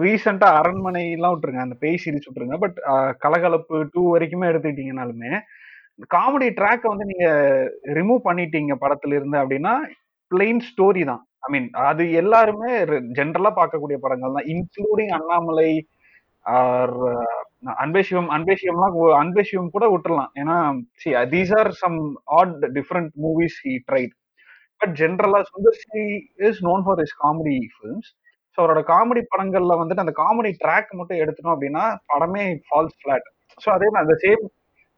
[0.01, 2.77] ரீசெண்டா அரண்மனை எல்லாம் விட்டுருங்க அந்த பேய் சீரிஸ் விட்டுருங்க பட்
[3.21, 5.31] கலகலப்பு டூ வரைக்குமே எடுத்துக்கிட்டீங்கனாலுமே
[6.11, 7.27] காமெடி ட்ராக்கை வந்து நீங்க
[7.97, 9.73] ரிமூவ் பண்ணிட்டீங்க படத்துல இருந்து அப்படின்னா
[10.31, 11.21] பிளெயின் ஸ்டோரி தான்.
[11.43, 12.71] ஐ மீன் அது எல்லாருமே
[13.17, 15.69] ஜென்ரலா பார்க்கக்கூடிய படங்கள் தான் இன்க்ளூடிங் அண்ணாமலை
[16.45, 16.95] ஆர்
[17.63, 20.31] அன்பே சிவம் அன்பே சிவம்லாம் அன்பே சிவம் கூட விட்டுறலாம்.
[20.41, 20.57] ஏன்னா
[21.01, 21.97] see these are some
[22.39, 24.13] odd different movies he tried
[24.81, 26.03] but ஜென்ரலா Sundar C
[26.47, 28.09] is known for is comedy films
[28.57, 33.27] so அவரோட காமெடி படங்கள்ல வந்துட்டு அந்த காமெடி ட்ராக் மட்டும் எடுத்துட்டோம் அப்படின்னா படமே ஃபால்ஸ் ஃபிளாட்
[33.61, 34.43] ஸோ அதே மாதிரி அந்த same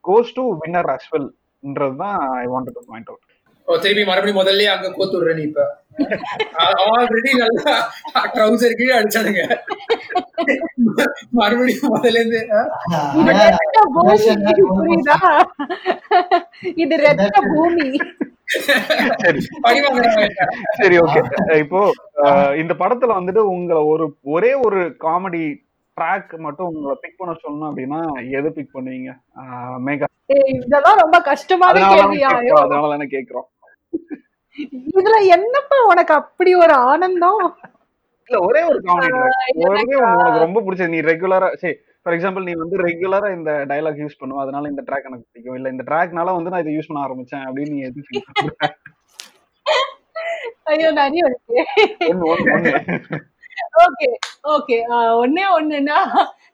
[0.03, 3.23] goes to winner as வெல்ன்றது தான் I want to point out
[3.67, 5.61] ஓ திருப்பி மறுபடியும் முதல்ல அங்க கோத்து விடுறேன் இப்ப.
[6.89, 7.73] ஆல்ரெடி நல்லா
[8.33, 9.43] ட்ரௌசர் கீழே அடிச்சானுங்க.
[11.37, 12.41] மறுபடியும் முதல்ல இருந்து?
[16.81, 17.87] இது ரத்த பூமி
[20.77, 20.95] சரி.
[21.03, 21.21] ஓகே
[21.63, 21.79] இப்போ
[22.61, 25.43] இந்த படத்துல வந்துட்டு உங்களை ஒரு ஒரே ஒரு காமெடி
[25.97, 27.99] ட்ராக் மட்டும் உங்களை பிக் பண்ண சொல்லணும் அப்படின்னா
[28.37, 29.11] எது பிக் பண்ணுவீங்க?
[29.85, 30.07] மேகா
[30.59, 32.29] இதெல்லாம் ரொம்ப கஷ்டமான கேள்வியா.
[32.61, 33.47] அதனால தானே கேக்குறோம்
[34.95, 37.41] இதுல என்னப்பா உனக்கு அப்படி ஒரு ஆனந்தம்?
[38.27, 39.17] இல்ல ஒரே ஒரு காமெடி
[39.71, 39.97] உனக்கு
[40.45, 40.93] ரொம்ப பிடிச்சது.
[40.93, 44.43] நீ ரெகுலரா சரி ஃபார் எக்ஸாம்பிள் நீ வந்து ரெகுலரா இந்த டயலாக் யூஸ் பண்ணுவ.
[44.45, 45.57] அதனால இந்த ட்ராக் எனக்கு பிடிக்கும்.
[45.59, 48.01] இல்ல இந்த ட்ராக்னால வந்து நான் இதை யூஸ் பண்ண ஆரம்பிச்சேன் அப்படின்னு நீ எது?
[50.73, 51.23] ஐயோ நிறைய
[53.83, 54.07] ஓகே
[54.53, 54.77] ஓகே.
[55.21, 55.99] ஒன்னே ஒண்ணுன்னா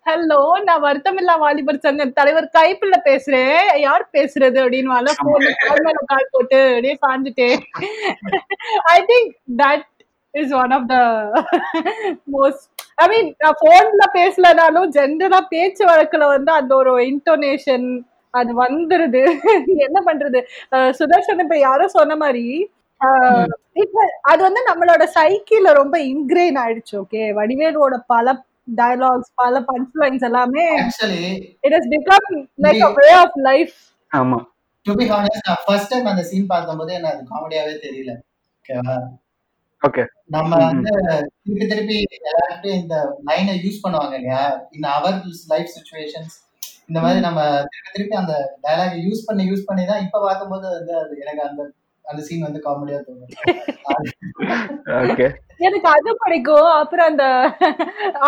[0.08, 3.58] ஹலோ நான் வருத்தமில்லா வாலிபர் சங்க தலைவர் கைப்புல பேசுறேன்.
[3.86, 4.58] யார் பேசுறது?
[4.64, 4.92] அப்படின்னு
[6.12, 7.62] கால் போட்டு அப்படியே சாஞ்சிட்டேன்.
[8.94, 9.32] I think
[9.62, 9.86] that
[10.34, 10.98] is one of the
[12.34, 12.66] most
[12.98, 13.30] I mean
[13.62, 17.88] போன்ல பேசலனாலும் ஜென்ரலா பேச்சு வழக்குல வந்து அந்த ஒரு இன்டோனேஷன்
[18.34, 19.22] அது வந்துருது.
[19.86, 20.40] என்ன பண்றது?
[21.00, 22.46] சுதர்ஷன் இப்ப யாரோ சொன்ன மாதிரி
[24.30, 28.36] அது வந்து நம்மளோட சைக்கிள்ல ரொம்ப இன்கிரெயின் ஆயிடுச்சு ஓகே வடிவேலுவோட பல
[28.78, 30.66] டயலாக்ஸ் பல பஞ்ச் லைன்ஸ் எல்லாமே
[31.64, 32.30] it is become
[32.66, 33.74] like a way of life
[34.12, 34.40] ஆமா.
[34.86, 38.14] டு பி ஹானஸ்ட் நான் ஃபர்ஸ்ட் டைம் அந்த சீன் பார்க்கும்போது எனக்கு அது காமெடியாவே தெரியல.
[38.60, 39.31] ஓகேவா ஓகே
[40.28, 40.66] நம்ம ம்ம்.
[40.66, 40.92] வந்து
[41.46, 41.96] திருப்பி திருப்பி
[42.28, 42.96] எல்லார்கிட்டயும் இந்த
[43.28, 44.42] லைனை யூஸ் பண்ணுவாங்க இல்லையா?
[44.72, 45.18] இன் அவர்
[45.50, 46.36] லைஃப் சுச்சுவேஷன்ஸ்
[46.90, 50.94] இந்த மாதிரி நம்ம திருப்பி திருப்பி அந்த டயலாக் யூஸ் பண்ணி யூஸ் பண்ணி தான் இப்ப பார்க்கும்போது வந்து
[50.98, 51.62] அது எனக்கு அந்த
[52.06, 53.28] அந்த சீன் வந்து காமெடியா தோணும்
[55.04, 56.78] ஓகே எனக்கு அது பிடிக்கும்.
[56.78, 57.24] அப்புறம் அந்த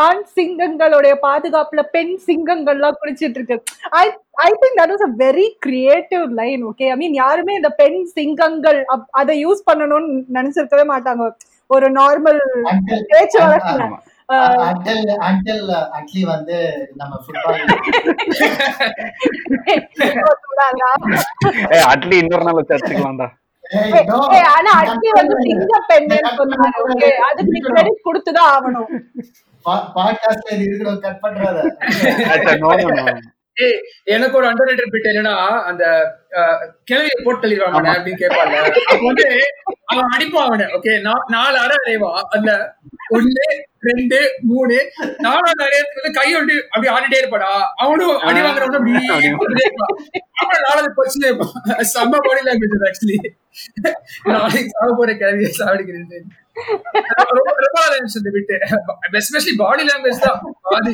[0.01, 3.61] ஆண் சிங்கங்களுடைய பாதுகாப்புல பெண் சிங்கங்கள்லாம் குளிச்சிட்டு இருக்கு.
[3.95, 8.05] I I think that was a very creative line okay I mean யாருமே இந்த பெண்
[8.11, 11.31] சிங்கங்கள் அப்- அதை யூஸ் பண்ணணும்னு நினைச்சிருக்கவே மாட்டாங்க.
[11.69, 12.39] ஒரு நார்மல்
[13.11, 13.83] பேச்சு வழக்குல.
[15.97, 17.63] அட்லி வந்து நம்ம ஃபுட்பால்
[21.73, 23.42] ஏ அட்லி இன்னொரு நாள் வச்சு அடிச்சுக்கலாம்டா.
[24.53, 25.77] ஆனா அட்லி வந்து சிங்க
[26.85, 28.89] ஓகே அதுக்கு கிரெடிட் கொடுத்துதான் ஆகணும்.
[29.95, 31.59] பாட்காஸ்ட்ல இது கட் பண்றத.
[34.13, 35.33] எனக்கு ஒரு அண்டர் ரேட்டட் பிட் என்னன்னா
[35.69, 35.83] அந்த
[36.87, 39.25] கிழவியை போட்டு தள்ளிடுவாங்க அப்படின்னு கேட்பாங்க அப்ப வந்து
[39.91, 40.65] அவன் அடிப்பான் அவனை.
[40.77, 40.93] ஓகே
[41.31, 42.51] நாலு அரை அடைவான் அந்த
[43.09, 43.45] ஒண்ணு
[43.87, 44.75] ரெண்டு மூணு
[45.19, 47.49] நாலாவது அடையத்துக்கு வந்து கை ஒட்டி அப்படி ஆடிட்டே இருப்பாடா.
[47.83, 48.93] அவனும் அடி அப்படி
[50.37, 51.31] அப்புறம் நாலாவது பிரச்சனை
[51.91, 53.17] செம்ம பாடி லாங்குவேஜ் ஆக்சுவலி
[54.29, 56.19] நாளைக்கு சாக போற கிழவியை சாவடிக்கிறது
[57.29, 57.49] ரொம்ப
[58.15, 58.55] இந்த பிட்டு
[59.13, 60.39] எஸ்பெஷலி பாடி லாங்குவேஜ் தான்.
[60.61, 60.93] பாதி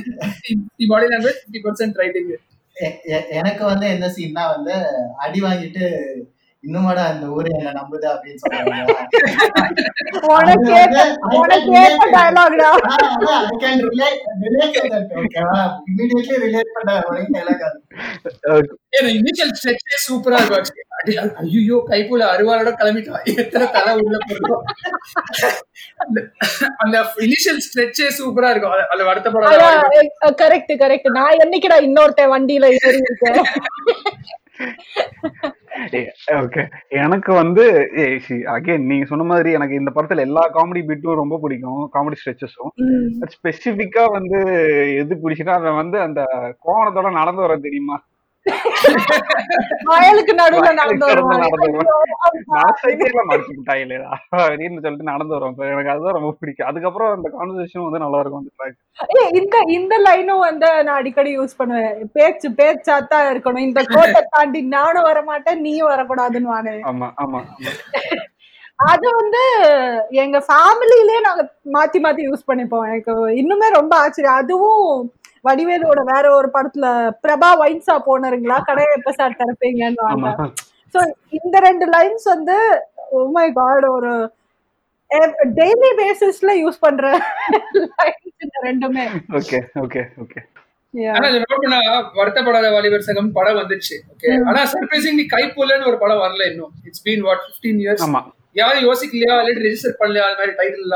[0.87, 2.31] body language fifty percent writing
[2.75, 4.75] எ- எ- எனக்கு வந்து என்ன சீன்னா வந்து
[5.17, 5.85] அடி வாங்கிட்டு
[6.63, 8.95] இன்னுமாடா இந்த ஊரு என்ன நம்புது அப்படின்னு சொல்றாங்க.
[20.05, 24.63] சூப்பரா இருக்கும் ஐயோ கைப்புல அருவாளோட கிளம்பிட்டான் எத்தனை தலை உள்ள போடுறோம்
[25.97, 26.31] அந்த-
[26.77, 28.71] அந்த இனிஷியல் ஸ்ட்ரெச்சே சூப்பரா இருக்கும்.
[28.71, 29.53] அது- அது வருத்தப்படாத
[30.41, 33.43] கரெக்ட் கரெக்ட் நான் என்னைக்குடா இன்னொருத்தன் வண்டியில ஏறி இருக்கேன்?
[36.31, 37.89] ஓகே எனக்கு வந்து
[38.45, 41.91] அகைன் நீங்க சொன்ன மாதிரி எனக்கு இந்த படத்துல எல்லா காமெடி பீட்டும் ரொம்ப பிடிக்கும்.
[41.93, 42.73] காமெடி ஸ்ட்ரெச்சஸும்
[43.33, 44.39] ஸ்பெசிபிக்கா வந்து
[44.95, 46.21] எது பிடிச்சுன்னா அவன் வந்து அந்த
[46.65, 48.03] கோவணத்தோட நடந்து வர தெரியுமா?
[49.89, 51.05] வயலுக்கு நடுவுல நடந்து
[54.83, 56.67] சொல்லிட்டு நடந்து வரும் எனக்கு அதுதான் ரொம்ப பிடிக்கும்.
[56.67, 58.47] அதுக்கப்புறம் அந்த கான்வர்சேஷன் வந்து நல்லா இருக்கும்
[59.39, 62.09] இந்த இந்த லைனும் வந்து நான் அடிக்கடி யூஸ் பண்ணுவேன்.
[62.13, 63.67] பேச்சு பேச்சாத்தான் இருக்கணும்.
[63.69, 66.75] இந்த கோட்டை தாண்டி நானும் வர மாட்டேன் நீயும் வரக்கூடாதுன்னு வானு.
[66.91, 67.41] ஆமா ஆமா.
[67.55, 67.69] ஆமா.
[68.91, 69.41] அது வந்து
[70.23, 71.41] எங்க ஃபேமிலிலே நாங்க
[71.73, 72.85] மாத்தி மாத்தி யூஸ் பண்ணிப்போம்.
[72.89, 74.35] எனக்கு இன்னுமே ரொம்ப ஆச்சரியம்.
[74.35, 74.85] அதுவும்
[75.45, 76.85] வடிவேலோட வேற ஒரு படத்துல
[77.23, 80.33] பிரபா ஒயின் ஷாப் ஓனருங்களா கடையை எப்ப சார் திறப்பீங்கன்னு
[80.95, 80.99] சோ
[81.37, 82.57] இந்த ரெண்டு லைன்ஸ் வந்து
[83.35, 84.11] மை காட் ஒரு
[85.59, 87.03] டெய்லி பேசிஸ்ல யூஸ் பண்ற
[87.91, 89.05] லைன்ஸ் இந்த ரெண்டுமே.
[89.39, 90.39] Okay okay okay.
[91.13, 91.79] ஆனா பண்ணா
[92.19, 96.73] வருத்தப்படாத வாலிபர் சங்கம் படம் வந்துச்சு ஓகே ஆனா சர்ப்ரைசிங்லி கைப்போலன்னு ஒரு படம் வரல இன்னும்.
[96.87, 98.21] இட்ஸ் பீன் வாட் 15 இயர்ஸ் ஆமா.
[98.55, 99.33] யாரும் யோசிக்கலையா?
[99.35, 100.25] இல்லாட்டி ரெஜிஸ்டர் பண்ணலையா?
[100.27, 100.95] அது மாதிரி டைட்டில்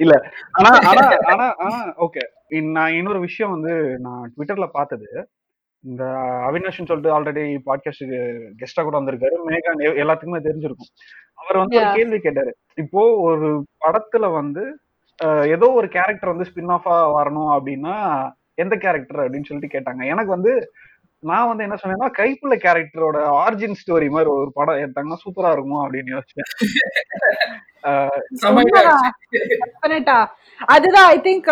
[0.00, 0.14] இல்ல
[0.58, 0.70] ஆனா
[1.24, 2.22] ஆனா ஆனா ஓகே
[2.70, 5.08] நான் இன்னொரு விஷயம் வந்து நான் ட்விட்டர்ல பார்த்தது.
[5.84, 6.04] இந்த
[6.48, 8.18] அவினாஷ்னு சொல்லிட்டு ஆல்ரெடி பாட்காஸ்டுக்கு
[8.60, 9.36] கெஸ்டா கூட வந்திருக்காரு.
[9.46, 9.72] மேகா
[10.02, 10.90] எல்லாத்துக்குமே தெரிஞ்சிருக்கும்.
[11.34, 11.96] அவர் வந்து ஒரு.
[11.96, 12.52] கேள்வி கேட்டாரு.
[12.74, 13.48] இப்போ ஒரு
[13.86, 14.64] படத்துல வந்து
[15.48, 17.94] ஏதோ ஒரு கேரக்டர் வந்து ஸ்பின் ஆஃபா வரணும் அப்படின்னா
[18.54, 20.02] எந்த கேரக்டர் அப்படின்னு சொல்லிட்டு கேட்டாங்க.
[20.06, 20.52] எனக்கு வந்து
[21.22, 25.82] நான் வந்து என்ன சொன்னேன்னா கைப்புள்ள கேரக்டரோட ஆரிஜின் ஸ்டோரி மாதிரி ஒரு படம் எடுத்தாங்கன்னா சூப்பரா இருக்குமோ?
[25.84, 26.50] அப்படின்னு யோசிச்சேன்.
[30.68, 31.50] அதுதான் ஐ திங்க்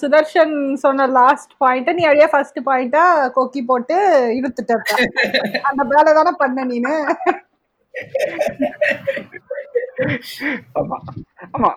[0.00, 3.96] சுதர்ஷன் சொன்ன லாஸ்ட் பாயிண்ட் நீ அப்படியே ஃபர்ஸ்ட் பாயிண்டா கொக்கி போட்டு
[4.38, 4.74] இழுத்துட்ட.
[5.68, 7.16] அந்த வேலை தானே பண்ண நீனு.
[10.78, 10.98] ஆமா.
[11.48, 11.70] ஆமா.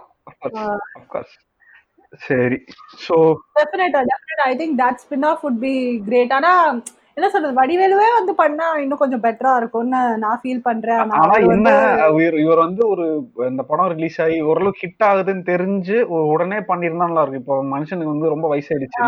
[2.21, 2.57] சரி.
[3.05, 3.15] சோ
[3.57, 6.81] டெஃபினட்டா டெஃபினட்டா I think that spin off would be great ஆனா
[7.19, 11.71] என்ன சொல்றது வடிவேலுவே வந்து பண்ணா இன்னும் கொஞ்சம் பெட்டரா இருக்கும்னு நான் ஃபீல் பண்றேன் ஆனா என்ன
[12.11, 13.05] வந்து இவர் வந்து ஒரு
[13.49, 15.97] இந்த படம் ரிலீஸ் ஆகி ஓரளவுக்கு ஹிட் ஆகுதுன்னு தெரிஞ்சு
[16.33, 17.43] உடனே பண்ணிருந்தா நல்லா இருக்கும்.
[17.43, 18.99] இப்போ மனுஷனுக்கு வந்து ரொம்ப வயசாயிடுச்சு.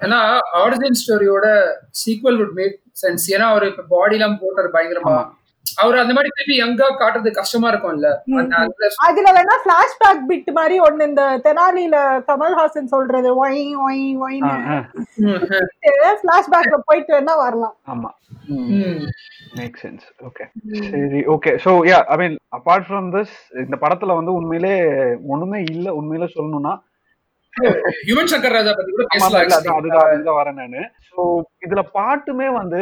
[0.00, 0.20] ஏன்னா
[0.62, 1.46] ஆரிஜின் ஸ்டோரியோட
[2.02, 5.16] சீக்வல் வுட் மேக் சென்ஸ் ஏன்னா அவர் இப்ப பாடி எல்லாம் போட்டாரு பயங்கரமா.
[5.78, 8.08] அவர் அந்த மாதிரி திருப்பி யங்கா காட்டுறது கஷ்டமா இருக்கும்ல.
[9.06, 11.96] அதுல வேணா பிளாஷ்பேக் பிட் மாதிரி ஒண்ணு இந்த தெனாலில
[12.28, 14.52] கமல்ஹாசன் சொல்றது ஒய் ஒய் ஒய்னு
[16.22, 17.74] பிளாஷ்பேக்ல போயிட்டு வேணா வரலாம்.
[17.86, 18.10] ஆமா.
[18.54, 19.02] ம்.
[19.56, 20.44] மேக் சென்ஸ் ஓகே
[20.86, 24.74] சரி okay so yeah I mean apart from this இந்த படத்துல வந்து உண்மையிலே
[25.28, 26.74] ஒண்ணுமே இல்ல உண்மையிலே சொல்லணும்னா.
[28.08, 30.82] யுவன் சங்கர் ராஜா பத்தி கூட ஆமா, இல்ல, பேசலாம் அதான், அதுதான் அதுதான் வரேன் நானு.
[31.08, 31.20] சோ
[31.66, 32.80] இதுல பாட்டுமே வந்து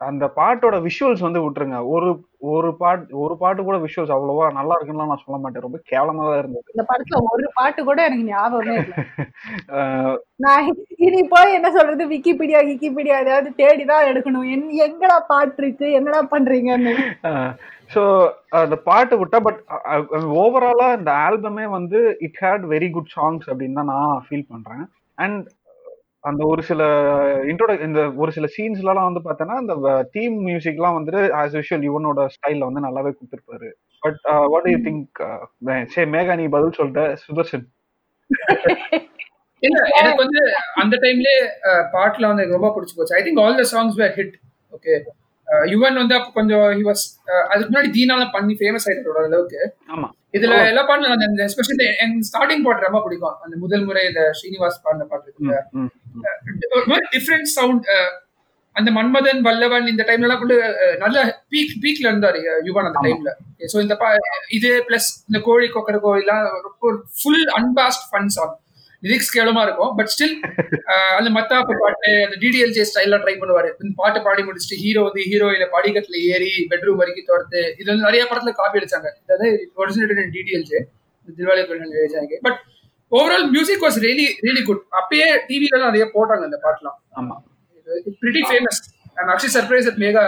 [0.00, 1.78] அந்த பாட்டோட விஷுவல்ஸ் வந்து விட்டுருங்க.
[1.94, 2.08] ஒரு
[2.52, 5.64] ஒரு பாட்டு ஒரு பாட்டு கூட விஷுவல்ஸ் அவ்வளவா நல்லா இருக்குன்னு நான் சொல்ல மாட்டேன்.
[5.66, 6.70] ரொம்ப கேவலமா தான் இருந்தது.
[6.74, 8.76] இந்த படத்துல ஒரு பாட்டு கூட எனக்கு ஞாபகமே
[10.44, 10.68] நான்
[11.06, 12.04] இனி போய் என்ன சொல்றது?
[12.06, 14.46] விக்கிபீடியா விக்கிபீடியா ஏதாவது தேடிதான் எடுக்கணும்.
[14.54, 15.88] என்- எங்கடா பாட்டு இருக்கு?
[15.92, 16.94] என்னடா பண்றீங்கன்னு.
[17.94, 18.02] ஸோ
[18.62, 19.60] அந்த பாட்டு விட்டா பட்
[20.42, 24.84] ஓவராலா இந்த ஆல்பமே வந்து it had very good songs அப்படின்னு தான் நான் ஃபீல் பண்றேன்.
[25.18, 25.46] அண்ட்
[26.24, 26.82] அந்த ஒரு சில
[27.50, 32.68] இன்ட்ரோட இந்த ஒரு சில சீன்ஸ்லாம் வந்து பார்த்தோன்னா அந்த தீம் மியூசிக்லாம் வந்துட்டு ஆஸ் யூஷுவல் யுவனோட ஸ்டைல்ல
[32.68, 33.68] வந்து நல்லாவே கொடுத்துருப்பாரு.
[34.02, 34.18] But
[34.52, 35.20] what you think
[35.94, 37.66] say Megha நீ பதில் சொல்லிட்ட சுதர்ஷன்
[39.62, 40.42] இல்ல எனக்கு வந்து
[40.82, 43.16] அந்த டைம்லயே uh, பாட்டுல வந்து எனக்கு ரொம்ப பிடிச்சு போச்சு.
[43.18, 44.36] I think all the songs were hit
[44.72, 44.94] okay
[45.70, 49.60] Yuvan வந்து அப்போ கொஞ்சம் was uh, அதுக்கு முன்னாடி தீனால பண்ணி ஃபேமஸ் ஆயிட்டோட அளவுக்கு.
[49.88, 50.08] ஆமா.
[50.34, 53.36] இதுல எல்லா பாட்டுல அந்த எஸ்பெஷலி என் ஸ்டார்டிங் பாட்டு ரொம்ப பிடிக்கும்.
[53.44, 55.32] அந்த முதல் முறை இந்த ஸ்ரீனிவாஸ் பாடின பாட்டு
[57.14, 57.86] டிஃப்ரெண்ட் சவுண்ட்
[58.76, 61.16] அந்த மன்மதன் வல்லவன் இந்த டைம்ல எல்லாம் அஹ், நல்ல
[61.50, 63.00] பீக் பீக்ல இருந்தாரு யுவன் அந்த.
[63.06, 63.30] டைம்ல
[63.68, 63.94] சோ இந்த
[64.50, 66.44] இது பிளஸ் இந்த கோழி கொக்கர கோழிலாம்
[66.82, 68.54] ஒரு full unabashed fun song
[69.02, 69.92] lyrics கேவலமா இருக்கும்.
[69.98, 70.34] பட் ஸ்டில்
[71.18, 73.68] அந்த மத்தாப்பு பாட்டு அந்த டிடிஎல்ஜே ஸ்டைல்ல ட்ரை பண்ணுவாரு.
[73.82, 78.22] இந்த பாட்டு பாடி முடிச்சுட்டு ஹீரோ வந்து ஹீரோயின படிக்கட்டுல ஏறி பெட்ரூம் வரைக்கும் துரத்து இது வந்து நிறைய
[78.30, 79.10] படத்துல காப்பி அடிச்சாங்க.
[79.26, 79.48] அதாவது
[79.82, 80.80] originated DDLJ
[81.38, 81.62] Dilwale
[82.02, 82.58] எழுதியாங்க but
[83.12, 86.98] overall music was really really good அப்பயே டிவில நிறைய போட்டாங்க அந்த பாட்டுலாம்.
[87.20, 87.36] ஆமா.
[88.22, 88.80] Pretty famous
[89.20, 90.22] I'm actually surprise at Megha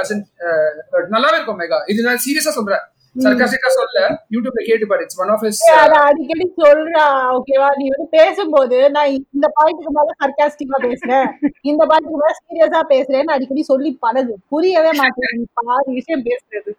[1.14, 2.84] நல்லாவே இருக்கும் மேகா இது நான் சீரியஸா சொல்றேன்.
[3.16, 4.02] சர்க்காசிக்கா சொல்ல
[4.34, 7.02] யூடியூப்ல கேட்டு பாரு இட்ஸ் ஒன் ஆஃப் ஹிஸ் அத அடிக்கடி சொல்றா
[7.36, 11.26] ஓகேவா நீ வந்து பேசும்போது நான் இந்த பாயிண்ட்க்கு மேல சர்க்காஸ்டிக்கா பேசுறேன்.
[11.70, 14.34] இந்த பாயிண்ட்க்கு மேல சீரியஸா பேசுறேன்னு அடிக்கடி சொல்லி பழகு.
[14.52, 15.50] புரியவே மாட்டேங்குது.
[15.62, 16.72] பாதி விஷயம் பேசுறது.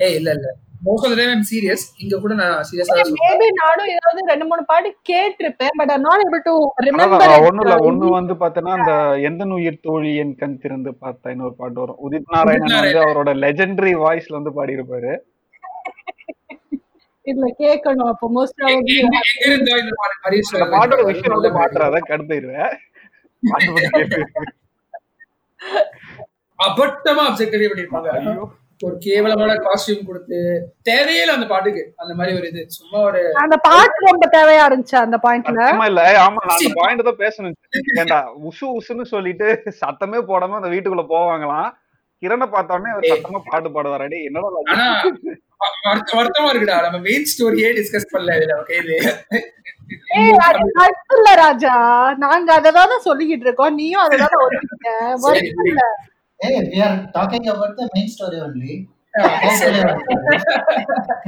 [0.00, 0.46] ஏய் இல்ல இல்ல.
[0.86, 4.88] Most of the time serious இங்க கூட நான் சீரியஸா மேபி நானும் ஏதாவது ரெண்டு மூணு பாட்டு
[5.10, 6.54] கேட்டிருப்பேன் but I'm not able to
[6.86, 7.76] remember ஒண்ணு இல்ல.
[7.88, 8.94] ஒண்ணு வந்து பாத்தீங்கன்னா அந்த
[9.28, 12.00] எந்த உயிர் தோழி என் கண் திறந்து பார்த்தா இன்னொரு பாட்டு வரும்.
[12.06, 15.12] உதித் நாராயணன் வந்து அவரோட லெஜெண்டரி வாய்ஸ்ல வந்து பாடி இருப்பாரு
[17.26, 18.58] இதுல கேட்கணும் அப்போ மோஸ்ட்
[20.74, 22.74] பாட்டோட விஷயம் வந்து மாட்டுறாத கடுத்துருவேன்.
[26.58, 28.10] அபட்டமா அப்செக்டிவே பண்ணிருப்பாங்க.
[28.80, 30.38] ஒரு கேவலமான காஸ்டியூம் கொடுத்து
[30.88, 31.82] தேவையில்ல அந்த பாட்டுக்கு.
[32.02, 32.62] அந்த மாதிரி ஒரு இது.
[32.76, 37.20] சும்மா ஒரு அந்த பாட்டு ரொம்ப தேவையா இருந்துச்சு அந்த பாயிண்ட்ல இல்ல ஆமா நான் அந்த பாயிண்ட் தான்
[37.24, 37.54] பேசணும்.
[38.00, 39.48] ஏண்டா உசு உசுன்னு சொல்லிட்டு
[39.82, 41.70] சத்தமே போடாம அந்த வீட்டுக்குள்ள போவாங்களாம்.
[42.22, 44.50] கிரணை பார்த்தோன்னே அவர் சத்தமா பாட்டு பாடுவாரடி என்னடா
[46.18, 46.78] வருத்தமா இருக்குடா.
[46.86, 48.96] நம்ம மெயின் ஸ்டோரியே டிஸ்கஸ் பண்ணல இதுல ஓகே இது.
[50.18, 51.74] ஏய் அது கருத்து இல்ல ராஜா.
[52.24, 53.76] நாங்க அததான் சொல்லிக்கிட்டு இருக்கோம்.
[53.80, 54.90] நீயும் அததான் ஒதுக்கிட்ட
[55.26, 55.84] வருத்தம் இல்ல
[56.40, 58.72] Hey, we are talking about the main story only.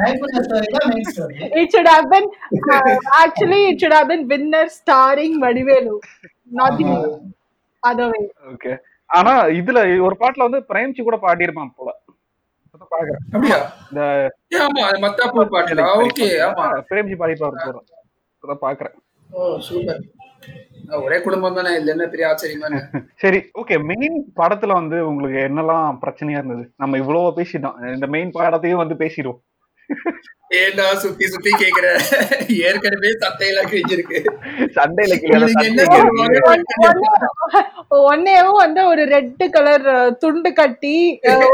[0.01, 1.37] Kaipulla story தான் main story.
[1.61, 2.27] it should have been
[2.75, 5.95] uh, actually it should have been winner starring Vadivelu
[6.61, 6.97] not the
[7.83, 8.25] other way.
[8.55, 8.73] Okay
[9.11, 11.89] ஆனா இதுல ஒரு பாட்டுல வந்து பிரேம்ஜி கூட பாடியிருப்பான் போல.
[12.99, 13.59] அப்படியா?
[13.91, 14.03] இந்த
[14.53, 16.65] ஏ, ஆமா அது மத்தாப்பூர் பாட்டுடா ஓகே ஆமா.
[16.91, 17.77] பிரேம்ஜி பாடிப்பாரு போற
[18.37, 18.97] இப்பதான் பாக்குறேன்.
[19.31, 20.03] Oh super.
[20.99, 22.27] ஒரே குடும்பம் தானே இதுல என்ன பெரிய?
[23.23, 26.65] சரி ஓகே மெயின் படத்துல வந்து உங்களுக்கு என்னெல்லாம் பிரச்சனையா இருந்தது?
[26.77, 27.79] நம்ம இவ்வளவு பேசிட்டோம்.
[27.95, 29.41] இந்த மெயின் படத்தையும் வந்து பேசிடுவோம்.
[30.55, 31.87] ஏன்டா சுத்தி சுத்தி கேக்குற?
[32.63, 34.19] ஏற்கனவே சட்டையெல்லாம் கிழிஞ்சிருக்கு.
[34.75, 35.15] சண்டையில?
[38.07, 39.87] ஒன்னேவும் வந்து ஒரு ரெட் கலர்
[40.19, 40.95] துண்டு கட்டி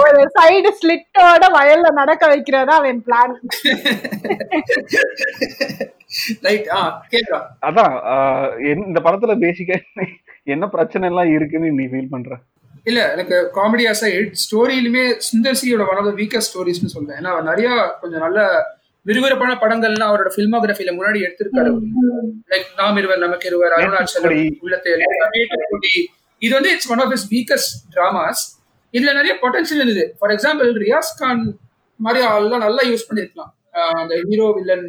[0.03, 3.35] ஒரு சைடு ஸ்லிட்டோட வயல்ல நடக்க வைக்கிறதா அவன் பிளான்
[6.41, 6.81] ரைட் ஆ
[7.11, 7.41] கேக்குறா.
[7.63, 9.73] அதான் ஆஹ், என்ன- இந்த படத்துல பேசிக்க
[10.47, 12.33] என்ன பிரச்சனை எல்லாம் இருக்குன்னு நீ ஃபீல் பண்ற?
[12.91, 17.19] இல்ல எனக்கு காமெடி அசைட் ஸ்டோரியிலுமே சுந்தர் சியோட ஒன் ஆஃப் த வீக்கஸ்ட் ஸ்டோரிஸ்னு சொல்றேன்.
[17.21, 17.69] ஏன்னா நிறைய
[18.01, 18.41] கொஞ்சம் நல்ல
[19.07, 21.71] விறுவிறுப்பான படங்கள்லாம் அவரோட ஃபில்மோகிராஃபில முன்னாடி எடுத்திருக்காரு.
[22.53, 24.37] லைக் நாம் இருவர் நமக்கு இருவர் அருணாச்சலம்?
[24.65, 24.93] உள்ளத்தை
[26.47, 28.43] இது வந்து it's one of is weakest dramas
[28.97, 30.05] இதுல நிறைய பொட்டன்ஷியல் இருந்தது.
[30.19, 31.43] ஃபார் எக்ஸாம்பிள் ரியாஸ் கான்
[32.05, 33.53] மாதிரி ஆள்லாம் நல்லா யூஸ் பண்ணிருக்கலாம்.
[34.01, 34.89] அந்த ஹீரோ வில்லன்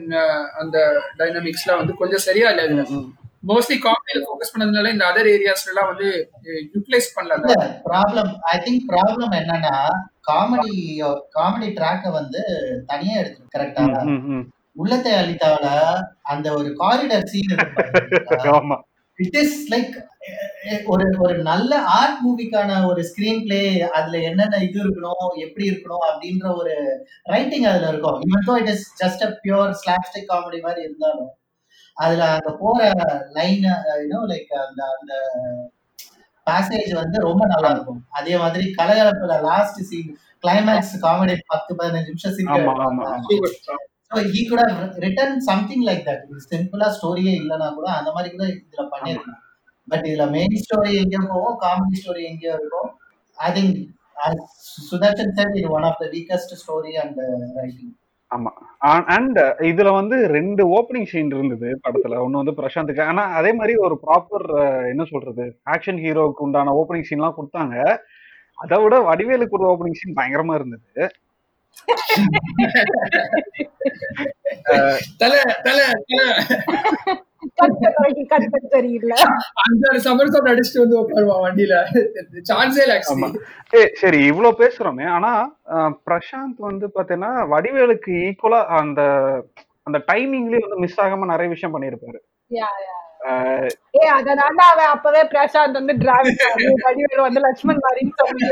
[0.62, 0.78] அந்த
[1.20, 2.88] டைனமிக்ஸ்லாம் வந்து கொஞ்சம் சரியா இல்ல.
[3.44, 6.10] மோஸ்ட்லி காமெடியில ஃபோக்கஸ் பண்ணதுனால இந்த அதர் ஏரியாஸ்ல எல்லாம் வந்து
[6.74, 7.56] யூட்டிலைஸ் பண்ணல.
[7.88, 9.76] ப்ராப்ளம் ஐ திங்க் ப்ராப்ளம் என்னன்னா
[10.30, 10.76] காமெடி
[11.38, 12.42] காமெடி ட்ராக்க வந்து
[12.92, 13.86] தனியா எடுத்து கரெக்டா.
[14.76, 15.66] உள்ளத்தை அளித்தால
[16.32, 17.52] அந்த ஒரு காரிடர் சீன்
[18.56, 18.78] ஆமா.
[19.20, 19.96] இட் இஸ் லைக்
[20.92, 23.60] ஒரு ஒரு நல்ல ஆர்ட் மூவிக்கான ஒரு ஸ்கிரீன் பிளே
[23.98, 25.12] அதுல என்னென்ன இது இருக்கணும்
[25.46, 26.74] எப்படி இருக்கணும் அப்படின்ற ஒரு
[27.28, 28.20] ரைட்டிங் அதுல இருக்கும்.
[28.26, 31.30] இவன் it is just a pure slapstick comedy மாதிரி இருந்தாலும்.
[31.98, 32.80] அதுல அங்க போற
[33.36, 33.66] லைன்
[34.32, 35.14] லைக் அந்த அந்த
[36.48, 40.12] பேசேஜ் வந்து ரொம்ப நல்லா இருக்கும் அதே மாதிரி கலகலப்புல லாஸ்ட் சீன்
[40.44, 42.52] கிளைமேக்ஸ் காமெடி பத்து பதினஞ்சு நிமிஷம் சீன்
[44.34, 44.64] ஹீ கூட
[45.04, 49.40] ரிட்டன் சம்திங் லைக் தட் சிம்பிளா ஸ்டோரியே இல்லைன்னா கூட அந்த மாதிரி கூட இதுல பண்ணிருக்கலாம்
[49.88, 52.92] பட் இதுல மெயின் ஸ்டோரி எங்கேயோ போகும் காமெடி ஸ்டோரி எங்கேயோ இருக்கும்
[53.38, 53.80] ஐ திங்க்
[54.90, 57.20] சுதர்ஷன் சார் இது one of the weakest story and
[57.58, 57.94] writing
[58.34, 58.52] ஆமா.
[59.16, 62.26] அண்ட் இதுல வந்து ரெண்டு ஓப்பனிங் சீன் இருந்தது படத்துல.
[62.26, 63.04] ஒண்ணு வந்து பிரசாந்த்க்கு.
[63.04, 64.48] ஆனா அதே மாதிரி ஒரு ப்ராப்பர்
[64.90, 67.76] என்ன சொல்றது ஆக்ஷன் ஹீரோவுக்கு உண்டான ஓப்பனிங் சீன்லாம் கொடுத்தாங்க.
[68.58, 70.90] அதை விட வடிவேலுக்கு ஒரு ஓப்பனிங் சீன் பயங்கரமா இருந்தது.
[75.22, 75.86] தலை தலை.
[83.96, 85.06] சரி இவ்வளவு பேசுறோமே.
[85.12, 85.32] ஆனா
[86.08, 89.02] பிரசாந்த் வந்து பாத்தீங்கன்னா வடிவேலுக்கு ஈக்குவலா அந்த
[89.88, 91.76] அந்த டைமிங்லயே வந்து மிஸ் ஆகாம நிறைய விஷயம்
[93.26, 93.68] அஹ்,
[93.98, 96.42] ஏ அதனால அவன் அப்பவே பிரசாந்த் வந்து டிராவிட்
[96.82, 98.48] வடிவேலு வந்து லட்சுமண் மாதிரின்னு சொல்லி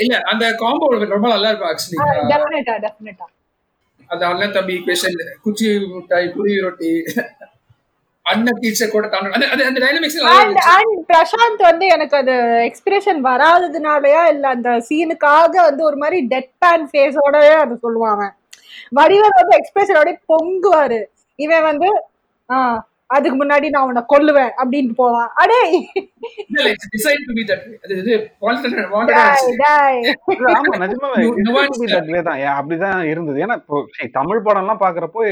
[0.00, 1.98] இல்ல அந்த காம்போ ரொம்ப நல்லா இருக்கும் ஆக்சுவலி
[2.30, 3.26] டெஃபினட்டா டெஃபினட்டா
[4.10, 6.90] அந்த அண்ணன் தம்பி ஈக்குவேஷன் குச்சி மிட்டாய் குருவி ரொட்டி
[8.26, 10.58] அண்ணன் டீச்சர் கூட தாண்ட அந்த அந்த- டைனமிக்ஸ் அண்ட்
[11.08, 12.34] பிரசாந்த் வந்து எனக்கு அது
[12.68, 18.34] எக்ஸ்பிரஷன் வராததுனாலயா இல்ல அந்த சீனுக்காக வந்து ஒரு மாதிரி டெட் பேன் ஃபேஸோடவே அது சொல்லுவான் அவன்.
[18.92, 21.00] வடிவேல் வந்து எக்ஸ்பிரஷனோட பொங்குவாரு.
[21.38, 21.88] இவன் வந்து
[22.48, 25.30] ஆஹ் அதுக்கு முன்னாடி நான் உன்னை கொல்லுவேன் அப்படின்னு போவான்.
[25.34, 25.60] அடே!
[26.54, 26.82] தட்
[32.56, 33.46] அப்படிதான் இருந்தது.
[33.46, 33.56] ஏன்னா
[34.12, 35.22] தமிழ் படம் எல்லாம் பாக்குறப்போ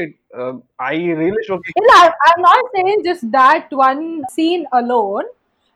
[0.75, 1.41] ஐ ரியலி
[1.81, 1.93] இல்ல
[2.27, 4.03] I'm not saying just that one
[4.35, 5.27] scene alone.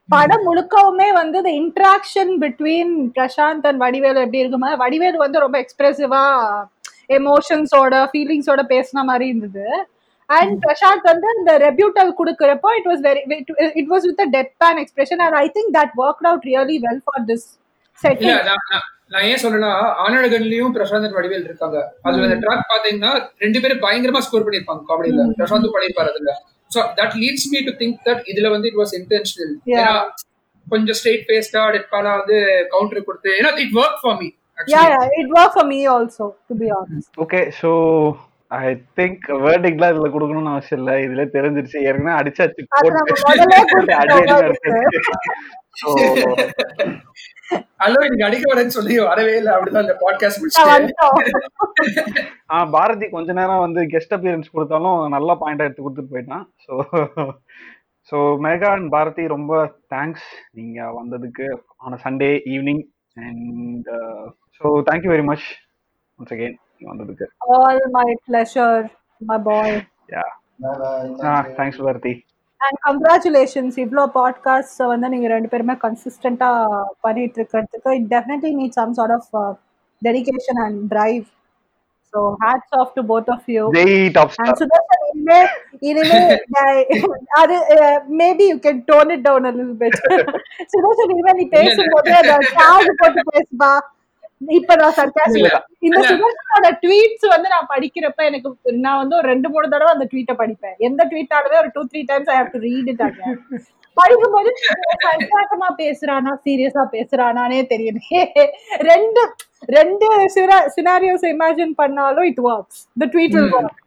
[0.10, 6.24] படம் முழுக்கவுமே வந்து இந்த interaction between Prashanth and Vadivelu எப்படி இருக்குமா வடிவேலு வந்து ரொம்ப எக்ஸ்பிரசிவா
[7.10, 9.66] எமோஷன்ஸோட ஃபீலிங்ஸோட பேசின மாதிரி இருந்தது.
[10.30, 13.22] அண்ட் பிரசாந்த் வந்து இந்த rebuttal கொடுக்கறப்போ it was very
[13.82, 14.22] it was with
[14.64, 17.48] deadpan expression and I think that work out really well for this
[19.14, 19.72] நான் ஏன் சொல்றேன்னா
[20.04, 21.78] ஆனழகன்லயும் பிரசாந்த் வடிவேல் இருக்காங்க.
[22.06, 23.12] அதுல அந்த ட்ராக் பாத்தீங்கன்னா
[23.44, 26.34] ரெண்டு பேரும் பயங்கரமா ஸ்கோர் பண்ணிருப்பாங்க காமெடியில பிரசாந்த் பண்ணிருப்பாரு அதுல.
[26.72, 29.94] So that leads me to think that இதுல வந்து இட் வாஸ் இன்டென்ஷனல் Yeah.
[30.68, 32.38] கொஞ்சம் ஸ்ட்ரெயிட் ஃபேஸ்டா டெட்பாலா வந்து
[32.74, 34.28] கவுண்டர் கொடுத்து ஏன்னா it work for me
[34.68, 37.70] yeah yeah it work for me also to be honest okay so
[38.52, 40.94] I think வேர்டிக்லாம் இதுல கொடுக்கணும்னு அவசியம் இல்லை.
[41.06, 41.80] இதுல தெரிஞ்சிருச்சு.
[41.90, 42.62] ஏற்கனவே அடிச்சாச்சு.
[47.84, 49.52] அல்லோ இன்னைக்கு அடிக்க வரேன்னு சொல்லி வரவே இல்லை.
[49.56, 50.60] அப்படிதான் இந்த பாட்காஸ்ட்
[52.54, 56.46] ஆ பாரதி கொஞ்ச நேரம் வந்து கெஸ்ட் அப்பியரன்ஸ் கொடுத்தாலும் நல்ல பாயிண்டா எடுத்து கொடுத்துட்டு போயிட்டான்.
[56.66, 56.74] So
[58.12, 59.54] so Megha and Bharathi ரொம்ப
[59.94, 60.28] தேங்க்ஸ்
[60.60, 61.48] நீங்க வந்ததுக்கு
[61.86, 62.84] ஆன Sunday evening
[63.28, 63.90] and
[64.58, 65.48] so thank you very much
[66.20, 67.26] once again வந்ததுக்கு.
[67.50, 68.74] All my pleasure
[69.22, 69.70] my boy.
[70.14, 70.26] Yeah.
[71.26, 71.34] Ah.
[71.58, 72.14] Thanks Bharathi
[72.62, 78.96] and congratulations இவ்வளோ பாட்காஸ்ட் வந்து நீங்கள் ரெண்டு பேருமே கன்சிஸ்டண்ட்டாக பண்ணிட்டு இருக்கிறதுக்கு it definitely need some
[78.98, 79.30] sort of
[80.02, 81.26] dedication and drive
[82.14, 83.64] so hats off to both of you
[84.40, 85.40] and Sudharshan இனிமே
[85.90, 86.20] இனிமே
[87.42, 87.56] அது
[88.20, 89.98] maybe you can tone it down லில் பிட்
[90.74, 93.72] சுதர்ஷன் இனிமே நீ பேசும்போது அந்த tag போட்டு பேசுப்பா.
[94.42, 95.58] இப்ப நான் சர்க்காஸ்டிக் இல்ல.
[95.82, 96.10] இந்த இல்ல.
[96.12, 100.78] சுதர்ஷனோட ட்வீட்ஸ் வந்து நான் படிக்கிறப்ப எனக்கு நான் வந்து ஒரு ரெண்டு மூணு தடவை அந்த ட்வீட்டை படிப்பேன்.
[100.88, 103.38] எந்த ட்வீட்டாலுமே ஒரு two three times I have to read it again
[103.98, 104.50] படிக்கும்போது
[105.04, 108.22] சர்க்காசமா பேசுறானா சீரியஸா பேசுறானானே தெரியலையே
[108.90, 109.22] ரெண்டு
[109.72, 110.08] ரெண்டு
[110.76, 113.78] சினாரியோஸ் இமேஜின் பண்ணாலும் it works the tweet will work.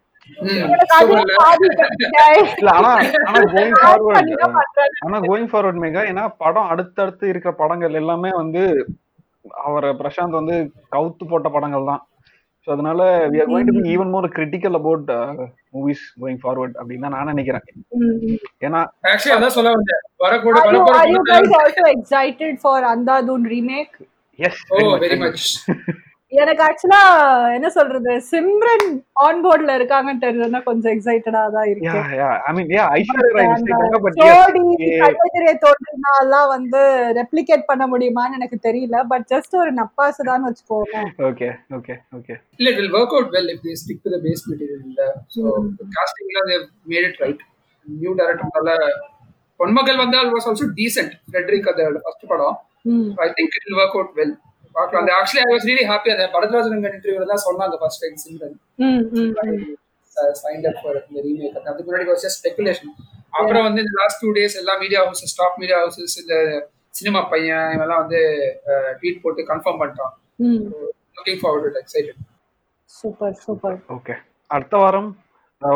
[5.02, 8.62] ஆனா கோயிங் ஃபார்வர்ட் மேகா ஏன்னா படம் அடுத்தடுத்து இருக்கிற படங்கள் எல்லாமே வந்து
[9.68, 10.56] அவர் பிரசாந்த் வந்து
[10.94, 12.02] கவுத்து போட்ட படங்கள் தான்.
[12.66, 13.00] ஸோ அதனால
[13.32, 15.08] we are going to be even more critical about
[15.76, 17.64] movies going forward அப்படின்னு தான் நான் நினைக்கிறேன்.
[18.66, 18.80] ஏன்னா
[19.12, 20.02] ஆக்சுவலி அதான் சொல்ல வந்தேன்.
[20.24, 20.56] வரக்கூட
[21.62, 23.94] also excited for Andhadhun remake?
[24.38, 25.46] Yes oh very much
[26.40, 27.00] எனக்கு ஆக்சுவலா
[27.56, 28.86] என்ன சொல்றது சிம்ரன்
[29.24, 33.48] ஆன் போர்ட்ல இருக்காங்கன்னு தெரிஞ்சதுன்னா கொஞ்சம் எக்ஸைட்டடா தான் யா இருக்கு யா ஐ மீன் யா ஐஸ்வர்யா ராய்
[33.48, 34.62] அந்த மிஸ்டேக்காக பட் ஜோடி
[35.02, 36.80] கண்ணெதிரே தோன்றினாலாம் வந்து
[37.20, 42.68] ரெப்ளிகேட் பண்ண முடியுமான்னு எனக்கு தெரியல பட் ஜஸ்ட் ஒரு நப்பாசு தான் வச்சுக்கோங்க ஓகே ஓகே ஓகே இல்ல
[42.72, 45.00] it will work out well if they stick to the base material இல்ல.
[45.36, 45.42] So
[45.96, 47.42] casting ல they have made it right.
[47.86, 48.72] New director நல்ல
[49.60, 51.12] பொன்மகள் வந்தால் was also decent.
[51.32, 52.56] Frederick அது ஃபர்ஸ்ட் படம்.
[52.92, 54.32] Hmm i think it will work out well.
[54.76, 58.56] பார்க்கலாம் அந்த actually I was really happy அந்த பரத்ராஜன் இன்டர்வியூல தான் சொன்னாங்க first time Simran.
[60.42, 62.92] Signed up for இந்த ரீமேக் அதுக்கு முன்னாடி வாஸ் ஜஸ்ட் ஸ்பெகுலேஷன்
[63.38, 66.36] அப்புறம் வந்து இந்த லாஸ்ட் டூ டேஸ் எல்லா media houses top media houses இந்த
[66.98, 68.20] சினிமா பையன் இவெல்லாம் வந்து
[68.98, 70.12] ட்வீட் போட்டு கன்ஃபார்ம் பண்ணிட்டான்.
[70.46, 70.60] ம்.
[71.16, 72.20] Looking forward excited
[72.90, 73.78] super super.
[73.96, 74.14] Okay
[74.50, 75.10] அடுத்த வாரம்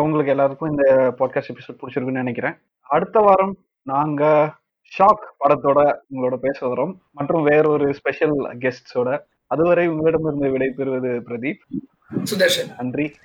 [0.04, 0.84] உங்களுக்கு எல்லாருக்கும் இந்த
[1.18, 2.56] பாட்காஸ்ட் எபிசோட் பிடிச்சிருக்குன்னு நினைக்கிறேன்.
[2.96, 3.54] அடுத்த வாரம்
[3.86, 4.22] நாங்க
[4.98, 6.94] ஷாக் படத்தோட உங்களோட பேச வரோம்.
[7.12, 11.58] மற்றும் வேறொரு ஸ்பெஷல் கெஸ்ட்ஸோட அதுவரை உங்களிடமிருந்து விடை பெறுவது பிரதீப்.
[12.24, 12.74] சுதர்ஷன்.
[12.76, 13.16] நன்றி.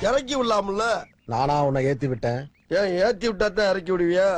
[0.00, 1.10] இறக்கி விடலாம்ல?
[1.28, 2.40] நானா உன்னை ஏத்தி விட்டேன்
[2.78, 4.28] ஏன் ஏத்தி விட்டா தான் இறக்கி விடுவியா?